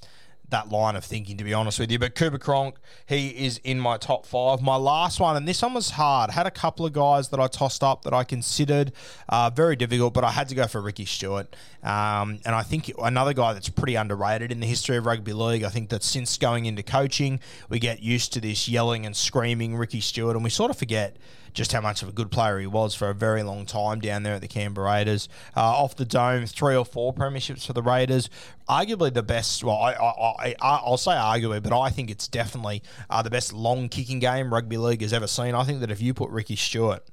that 0.50 0.70
line 0.70 0.96
of 0.96 1.04
thinking, 1.04 1.38
to 1.38 1.44
be 1.44 1.54
honest 1.54 1.80
with 1.80 1.92
you. 1.92 2.00
But 2.00 2.16
Cooper 2.16 2.38
Cronk, 2.38 2.76
he 3.08 3.30
is 3.30 3.60
in 3.64 3.80
my 3.80 3.98
top 3.98 4.26
five. 4.26 4.62
My 4.62 4.76
last 4.76 5.20
one, 5.20 5.36
and 5.36 5.48
this 5.48 5.62
one 5.62 5.74
was 5.74 5.92
hard. 5.92 6.30
Had 6.30 6.46
a 6.46 6.52
couple 6.52 6.86
of 6.86 6.94
guys 6.94 7.30
that 7.30 7.40
I 7.40 7.48
tossed 7.48 7.84
up 7.84 8.04
that 8.04 8.14
I 8.14 8.24
considered 8.24 8.92
uh, 9.30 9.50
very 9.50 9.76
difficult, 9.76 10.14
but 10.14 10.24
I 10.24 10.32
had 10.32 10.50
to 10.50 10.56
go 10.56 10.68
for 10.68 10.82
Ricky 10.82 11.06
Stuart. 11.06 11.56
Um, 11.82 12.40
and 12.46 12.56
I 12.56 12.64
think 12.64 12.92
another 13.02 13.34
guy 13.34 13.54
that's 13.54 13.70
pretty 13.70 13.96
underrated 13.96 14.52
in 14.52 14.60
the 14.60 14.68
history 14.68 14.98
of 14.98 15.06
rugby 15.06 15.34
league. 15.34 15.64
I 15.64 15.70
think 15.70 15.90
that 15.90 16.04
since 16.04 16.38
going 16.38 16.66
into 16.66 16.84
coaching, 16.84 17.40
we 17.70 17.80
get 17.80 18.02
used 18.02 18.34
to 18.34 18.42
this 18.42 18.68
yelling 18.70 19.06
and 19.06 19.16
screaming 19.16 19.76
Ricky 19.76 20.02
Stuart, 20.02 20.36
and 20.36 20.44
we 20.44 20.50
sort 20.50 20.70
of 20.70 20.78
forget 20.78 21.18
just 21.54 21.72
how 21.72 21.82
much 21.82 22.02
of 22.02 22.10
a 22.10 22.12
good 22.12 22.32
player 22.32 22.60
he 22.60 22.68
was 22.68 22.96
for 22.96 23.10
a 23.10 23.14
very 23.14 23.44
long 23.44 23.66
time 23.66 24.00
down 24.00 24.24
there 24.24 24.36
at 24.36 24.42
the 24.42 24.48
Canberra 24.48 24.92
Raiders. 24.92 25.30
Uh, 25.56 25.62
off 25.62 25.96
the 25.96 26.06
dome, 26.06 26.46
three 26.46 26.76
or 26.76 26.86
four 26.86 27.14
premierships 27.14 27.66
for 27.66 27.74
the 27.74 27.82
Raiders. 27.82 28.30
Arguably 28.70 29.14
the 29.14 29.24
best, 29.24 29.64
well, 29.64 29.78
I, 29.78 30.56
I, 30.62 30.90
will 30.90 30.98
say 30.98 31.12
arguably, 31.12 31.62
but 31.62 31.78
I 31.78 31.90
think 31.90 32.10
it's 32.10 32.28
definitely 32.28 32.82
uh, 33.10 33.22
the 33.22 33.30
best 33.30 33.54
long 33.54 33.90
kicking 33.90 34.20
game 34.20 34.54
rugby 34.54 34.78
league 34.78 35.02
has 35.02 35.14
ever 35.14 35.28
seen. 35.28 35.54
I 35.56 35.64
think 35.64 35.82
that 35.82 35.92
if 35.92 36.02
you 36.02 36.14
put 36.14 36.30
Ricky 36.30 36.56
Stuart 36.56 37.04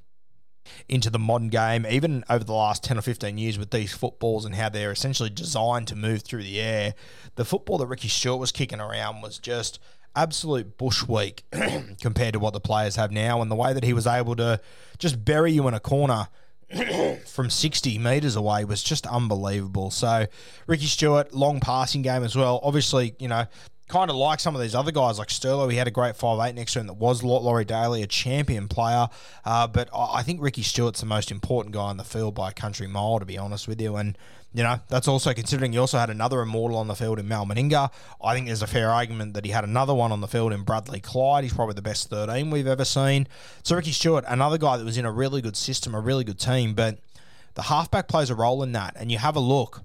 into 0.88 1.10
the 1.10 1.18
modern 1.18 1.48
game, 1.48 1.86
even 1.88 2.24
over 2.28 2.44
the 2.44 2.52
last 2.52 2.84
10 2.84 2.98
or 2.98 3.02
15 3.02 3.38
years 3.38 3.58
with 3.58 3.70
these 3.70 3.92
footballs 3.92 4.44
and 4.44 4.54
how 4.54 4.68
they're 4.68 4.92
essentially 4.92 5.30
designed 5.30 5.88
to 5.88 5.96
move 5.96 6.22
through 6.22 6.42
the 6.42 6.60
air, 6.60 6.94
the 7.36 7.44
football 7.44 7.78
that 7.78 7.86
Ricky 7.86 8.08
Stuart 8.08 8.36
was 8.36 8.52
kicking 8.52 8.80
around 8.80 9.22
was 9.22 9.38
just 9.38 9.78
absolute 10.14 10.76
bush 10.76 11.06
week 11.06 11.44
compared 12.00 12.34
to 12.34 12.38
what 12.38 12.52
the 12.52 12.60
players 12.60 12.96
have 12.96 13.10
now. 13.10 13.42
And 13.42 13.50
the 13.50 13.56
way 13.56 13.72
that 13.72 13.84
he 13.84 13.92
was 13.92 14.06
able 14.06 14.36
to 14.36 14.60
just 14.98 15.24
bury 15.24 15.52
you 15.52 15.66
in 15.68 15.74
a 15.74 15.80
corner 15.80 16.28
from 17.26 17.50
60 17.50 17.98
metres 17.98 18.36
away 18.36 18.64
was 18.64 18.82
just 18.82 19.06
unbelievable. 19.06 19.90
So, 19.90 20.26
Ricky 20.66 20.86
Stuart, 20.86 21.34
long 21.34 21.60
passing 21.60 22.02
game 22.02 22.22
as 22.22 22.36
well. 22.36 22.60
Obviously, 22.62 23.14
you 23.18 23.28
know, 23.28 23.46
kind 23.90 24.08
of 24.08 24.16
like 24.16 24.38
some 24.38 24.54
of 24.54 24.60
these 24.62 24.74
other 24.74 24.92
guys 24.92 25.18
like 25.18 25.28
Sterlo. 25.28 25.70
He 25.70 25.76
had 25.76 25.88
a 25.88 25.90
great 25.90 26.16
five 26.16 26.38
eight 26.48 26.54
next 26.54 26.74
to 26.74 26.80
him 26.80 26.86
that 26.86 26.94
was 26.94 27.22
Laurie 27.24 27.64
Daley, 27.64 28.02
a 28.02 28.06
champion 28.06 28.68
player. 28.68 29.08
Uh, 29.44 29.66
but 29.66 29.90
I 29.92 30.22
think 30.22 30.40
Ricky 30.40 30.62
Stuart's 30.62 31.00
the 31.00 31.06
most 31.06 31.30
important 31.30 31.74
guy 31.74 31.82
on 31.82 31.96
the 31.96 32.04
field 32.04 32.34
by 32.34 32.50
a 32.50 32.52
country 32.52 32.86
mile, 32.86 33.18
to 33.18 33.26
be 33.26 33.36
honest 33.36 33.66
with 33.66 33.80
you. 33.80 33.96
And 33.96 34.16
you 34.52 34.64
know, 34.64 34.80
that's 34.88 35.06
also 35.06 35.32
considering 35.32 35.72
he 35.72 35.78
also 35.78 35.98
had 35.98 36.10
another 36.10 36.40
immortal 36.40 36.76
on 36.76 36.88
the 36.88 36.96
field 36.96 37.20
in 37.20 37.28
Mal 37.28 37.46
Meninga. 37.46 37.90
I 38.22 38.34
think 38.34 38.46
there's 38.46 38.62
a 38.62 38.66
fair 38.66 38.90
argument 38.90 39.34
that 39.34 39.44
he 39.44 39.52
had 39.52 39.62
another 39.62 39.94
one 39.94 40.10
on 40.10 40.20
the 40.20 40.26
field 40.26 40.52
in 40.52 40.64
Bradley 40.64 41.00
Clyde. 41.00 41.44
He's 41.44 41.52
probably 41.52 41.74
the 41.74 41.82
best 41.82 42.10
13 42.10 42.50
we've 42.50 42.66
ever 42.66 42.84
seen. 42.84 43.28
So 43.62 43.76
Ricky 43.76 43.92
Stuart, 43.92 44.24
another 44.26 44.58
guy 44.58 44.76
that 44.76 44.84
was 44.84 44.98
in 44.98 45.04
a 45.04 45.12
really 45.12 45.40
good 45.40 45.56
system, 45.56 45.94
a 45.94 46.00
really 46.00 46.24
good 46.24 46.40
team, 46.40 46.74
but 46.74 46.98
the 47.54 47.62
halfback 47.62 48.08
plays 48.08 48.28
a 48.28 48.34
role 48.34 48.62
in 48.62 48.72
that. 48.72 48.96
And 48.96 49.12
you 49.12 49.18
have 49.18 49.36
a 49.36 49.40
look, 49.40 49.84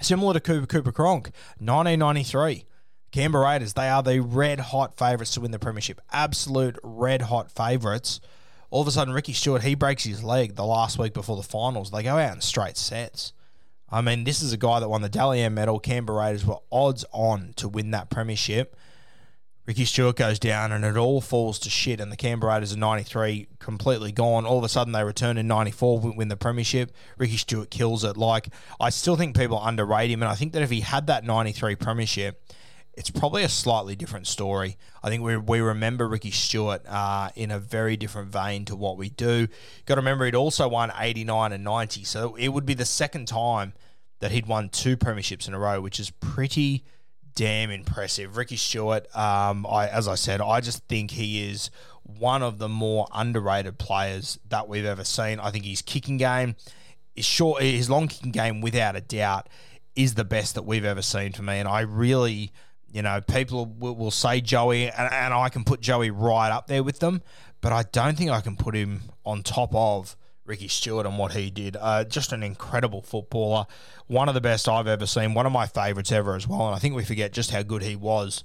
similar 0.00 0.34
to 0.34 0.40
Cooper 0.40 0.66
Cooper 0.66 0.92
Cronk, 0.92 1.30
1993. 1.58 2.64
Canberra 3.10 3.46
Raiders, 3.46 3.72
they 3.72 3.88
are 3.88 4.02
the 4.02 4.20
red 4.20 4.60
hot 4.60 4.98
favourites 4.98 5.32
to 5.32 5.40
win 5.40 5.50
the 5.50 5.58
premiership. 5.58 5.98
Absolute 6.12 6.78
red 6.82 7.22
hot 7.22 7.50
favourites. 7.50 8.20
All 8.70 8.82
of 8.82 8.88
a 8.88 8.90
sudden, 8.90 9.14
Ricky 9.14 9.32
Stuart, 9.32 9.62
he 9.62 9.74
breaks 9.74 10.04
his 10.04 10.22
leg 10.22 10.56
the 10.56 10.64
last 10.66 10.98
week 10.98 11.14
before 11.14 11.38
the 11.38 11.42
finals. 11.42 11.90
They 11.90 12.02
go 12.02 12.18
out 12.18 12.34
in 12.34 12.42
straight 12.42 12.76
sets. 12.76 13.32
I 13.90 14.00
mean, 14.02 14.24
this 14.24 14.42
is 14.42 14.52
a 14.52 14.58
guy 14.58 14.80
that 14.80 14.88
won 14.88 15.02
the 15.02 15.08
Dally 15.08 15.40
M 15.40 15.54
medal. 15.54 15.80
Canberra 15.80 16.18
Raiders 16.18 16.44
were 16.44 16.58
odds 16.70 17.04
on 17.12 17.54
to 17.56 17.68
win 17.68 17.90
that 17.92 18.10
premiership. 18.10 18.76
Ricky 19.68 19.84
Stuart 19.84 20.16
goes 20.16 20.38
down 20.38 20.72
and 20.72 20.82
it 20.82 20.96
all 20.96 21.20
falls 21.20 21.58
to 21.58 21.70
shit. 21.70 22.00
And 22.00 22.10
the 22.10 22.16
Canberra 22.16 22.54
Raiders 22.54 22.72
are 22.72 22.78
93 22.78 23.48
completely 23.58 24.12
gone. 24.12 24.46
All 24.46 24.56
of 24.56 24.64
a 24.64 24.68
sudden 24.68 24.94
they 24.94 25.04
return 25.04 25.36
in 25.36 25.46
94, 25.46 26.00
win 26.16 26.28
the 26.28 26.36
premiership. 26.36 26.90
Ricky 27.18 27.36
Stuart 27.36 27.70
kills 27.70 28.02
it. 28.02 28.16
Like, 28.16 28.48
I 28.80 28.88
still 28.90 29.16
think 29.16 29.36
people 29.36 29.60
underrate 29.62 30.10
him. 30.10 30.22
And 30.22 30.30
I 30.30 30.34
think 30.34 30.54
that 30.54 30.62
if 30.62 30.70
he 30.70 30.80
had 30.80 31.06
that 31.08 31.24
93 31.24 31.76
premiership, 31.76 32.42
it's 32.98 33.10
probably 33.10 33.44
a 33.44 33.48
slightly 33.48 33.94
different 33.94 34.26
story. 34.26 34.76
I 35.02 35.08
think 35.08 35.22
we, 35.22 35.36
we 35.36 35.60
remember 35.60 36.08
Ricky 36.08 36.30
Stuart 36.32 36.82
uh, 36.88 37.28
in 37.36 37.50
a 37.50 37.58
very 37.58 37.96
different 37.96 38.30
vein 38.30 38.64
to 38.64 38.74
what 38.74 38.96
we 38.96 39.10
do. 39.10 39.48
Got 39.86 39.94
to 39.94 40.00
remember, 40.00 40.24
he'd 40.24 40.34
also 40.34 40.66
won 40.66 40.90
89 40.98 41.52
and 41.52 41.62
90, 41.62 42.04
so 42.04 42.34
it 42.34 42.48
would 42.48 42.66
be 42.66 42.74
the 42.74 42.84
second 42.84 43.28
time 43.28 43.74
that 44.20 44.30
he'd 44.32 44.46
won 44.46 44.68
two 44.68 44.96
premierships 44.96 45.46
in 45.48 45.54
a 45.54 45.58
row, 45.58 45.80
which 45.80 46.00
is 46.00 46.10
pretty 46.10 46.84
damn 47.34 47.70
impressive. 47.70 48.36
Ricky 48.36 48.56
Stuart, 48.56 49.14
um, 49.16 49.66
I, 49.66 49.88
as 49.88 50.08
I 50.08 50.16
said, 50.16 50.40
I 50.40 50.60
just 50.60 50.84
think 50.88 51.12
he 51.12 51.48
is 51.48 51.70
one 52.02 52.42
of 52.42 52.58
the 52.58 52.68
more 52.68 53.06
underrated 53.12 53.78
players 53.78 54.38
that 54.48 54.68
we've 54.68 54.84
ever 54.84 55.04
seen. 55.04 55.38
I 55.38 55.50
think 55.50 55.64
his 55.64 55.82
kicking 55.82 56.16
game 56.16 56.56
is 57.14 57.24
short, 57.24 57.62
his 57.62 57.88
long 57.88 58.08
kicking 58.08 58.32
game, 58.32 58.60
without 58.60 58.96
a 58.96 59.00
doubt, 59.00 59.48
is 59.94 60.14
the 60.14 60.24
best 60.24 60.54
that 60.54 60.62
we've 60.62 60.84
ever 60.84 61.02
seen 61.02 61.32
for 61.32 61.42
me, 61.42 61.58
and 61.58 61.68
I 61.68 61.80
really 61.80 62.52
you 62.90 63.02
know, 63.02 63.20
people 63.20 63.66
will, 63.66 63.94
will 63.94 64.10
say 64.10 64.40
Joey, 64.40 64.90
and, 64.90 65.12
and, 65.12 65.34
I 65.34 65.48
can 65.50 65.64
put 65.64 65.80
Joey 65.80 66.10
right 66.10 66.50
up 66.50 66.66
there 66.68 66.82
with 66.82 67.00
them, 67.00 67.22
but 67.60 67.72
I 67.72 67.82
don't 67.82 68.16
think 68.16 68.30
I 68.30 68.40
can 68.40 68.56
put 68.56 68.74
him 68.74 69.02
on 69.24 69.42
top 69.42 69.74
of 69.74 70.16
Ricky 70.48 70.68
Stuart 70.68 71.06
and 71.06 71.18
what 71.18 71.32
he 71.32 71.50
did. 71.50 71.76
Uh, 71.78 72.04
just 72.04 72.32
an 72.32 72.42
incredible 72.42 73.02
footballer, 73.02 73.66
one 74.06 74.28
of 74.28 74.34
the 74.34 74.40
best 74.40 74.68
I've 74.68 74.86
ever 74.86 75.06
seen, 75.06 75.34
one 75.34 75.46
of 75.46 75.52
my 75.52 75.66
favourites 75.66 76.10
ever 76.10 76.34
as 76.34 76.48
well. 76.48 76.66
And 76.66 76.74
I 76.74 76.78
think 76.78 76.94
we 76.94 77.04
forget 77.04 77.32
just 77.32 77.50
how 77.50 77.62
good 77.62 77.82
he 77.82 77.94
was 77.94 78.42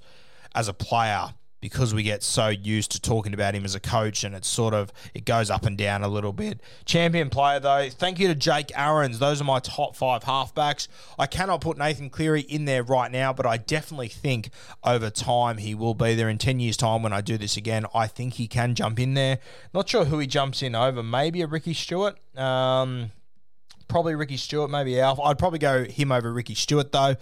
as 0.54 0.68
a 0.68 0.74
player 0.74 1.34
because 1.64 1.94
we 1.94 2.02
get 2.02 2.22
so 2.22 2.48
used 2.48 2.92
to 2.92 3.00
talking 3.00 3.32
about 3.32 3.54
him 3.54 3.64
as 3.64 3.74
a 3.74 3.80
coach 3.80 4.22
and 4.22 4.34
it's 4.34 4.46
sort 4.46 4.74
of 4.74 4.92
it 5.14 5.24
goes 5.24 5.48
up 5.48 5.64
and 5.64 5.78
down 5.78 6.02
a 6.02 6.08
little 6.08 6.30
bit. 6.30 6.60
Champion 6.84 7.30
player 7.30 7.58
though, 7.58 7.88
thank 7.88 8.18
you 8.18 8.28
to 8.28 8.34
Jake 8.34 8.70
Aarons. 8.76 9.18
Those 9.18 9.40
are 9.40 9.44
my 9.44 9.60
top 9.60 9.96
five 9.96 10.24
halfbacks. 10.24 10.88
I 11.18 11.24
cannot 11.26 11.62
put 11.62 11.78
Nathan 11.78 12.10
Cleary 12.10 12.42
in 12.42 12.66
there 12.66 12.82
right 12.82 13.10
now, 13.10 13.32
but 13.32 13.46
I 13.46 13.56
definitely 13.56 14.08
think 14.08 14.50
over 14.84 15.08
time 15.08 15.56
he 15.56 15.74
will 15.74 15.94
be 15.94 16.14
there 16.14 16.28
in 16.28 16.36
10 16.36 16.60
years' 16.60 16.76
time 16.76 17.02
when 17.02 17.14
I 17.14 17.22
do 17.22 17.38
this 17.38 17.56
again. 17.56 17.86
I 17.94 18.08
think 18.08 18.34
he 18.34 18.46
can 18.46 18.74
jump 18.74 19.00
in 19.00 19.14
there. 19.14 19.38
Not 19.72 19.88
sure 19.88 20.04
who 20.04 20.18
he 20.18 20.26
jumps 20.26 20.62
in 20.62 20.74
over. 20.74 21.02
Maybe 21.02 21.40
a 21.40 21.46
Ricky 21.46 21.72
Stuart. 21.72 22.18
Um, 22.36 23.10
probably 23.94 24.16
Ricky 24.16 24.36
Stuart, 24.36 24.70
maybe 24.70 24.98
Alf. 24.98 25.20
I'd 25.22 25.38
probably 25.38 25.60
go 25.60 25.84
him 25.84 26.10
over 26.10 26.32
Ricky 26.32 26.56
Stuart 26.56 26.90
though. 26.90 27.14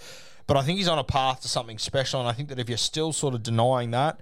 But 0.46 0.56
I 0.56 0.62
think 0.62 0.78
he's 0.78 0.88
on 0.88 0.98
a 0.98 1.04
path 1.04 1.42
to 1.42 1.48
something 1.48 1.76
special, 1.76 2.18
and 2.18 2.26
I 2.26 2.32
think 2.32 2.48
that 2.48 2.58
if 2.58 2.66
you're 2.66 2.78
still 2.78 3.12
sort 3.12 3.34
of 3.34 3.42
denying 3.42 3.90
that, 3.90 4.18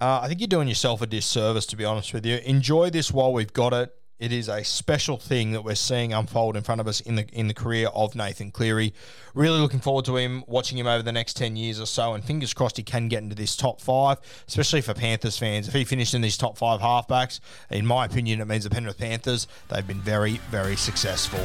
uh, 0.00 0.18
I 0.20 0.26
think 0.26 0.40
you're 0.40 0.48
doing 0.48 0.66
yourself 0.66 1.02
a 1.02 1.06
disservice, 1.06 1.66
to 1.66 1.76
be 1.76 1.84
honest 1.84 2.12
with 2.12 2.26
you. 2.26 2.40
Enjoy 2.44 2.90
this 2.90 3.12
while 3.12 3.32
we've 3.32 3.52
got 3.52 3.72
it. 3.72 3.94
It 4.18 4.32
is 4.32 4.48
a 4.48 4.62
special 4.62 5.16
thing 5.16 5.50
that 5.52 5.64
we're 5.64 5.74
seeing 5.74 6.12
unfold 6.12 6.56
in 6.56 6.62
front 6.62 6.80
of 6.80 6.86
us 6.86 7.00
in 7.00 7.16
the 7.16 7.26
in 7.32 7.48
the 7.48 7.54
career 7.54 7.88
of 7.88 8.14
Nathan 8.14 8.52
Cleary. 8.52 8.94
Really 9.34 9.58
looking 9.58 9.80
forward 9.80 10.04
to 10.04 10.16
him, 10.16 10.44
watching 10.46 10.78
him 10.78 10.86
over 10.86 11.02
the 11.02 11.10
next 11.10 11.36
ten 11.36 11.56
years 11.56 11.80
or 11.80 11.86
so, 11.86 12.14
and 12.14 12.24
fingers 12.24 12.54
crossed 12.54 12.76
he 12.76 12.84
can 12.84 13.08
get 13.08 13.24
into 13.24 13.34
this 13.34 13.56
top 13.56 13.80
five, 13.80 14.18
especially 14.46 14.82
for 14.82 14.94
Panthers 14.94 15.36
fans. 15.36 15.66
If 15.66 15.74
he 15.74 15.84
finished 15.84 16.14
in 16.14 16.20
these 16.20 16.36
top 16.36 16.56
five 16.56 16.80
halfbacks, 16.80 17.40
in 17.70 17.86
my 17.86 18.04
opinion, 18.04 18.40
it 18.40 18.44
means 18.46 18.62
the 18.62 18.70
Penrith 18.70 18.98
Panthers 18.98 19.48
they've 19.68 19.86
been 19.86 20.00
very 20.00 20.38
very 20.48 20.76
successful. 20.76 21.44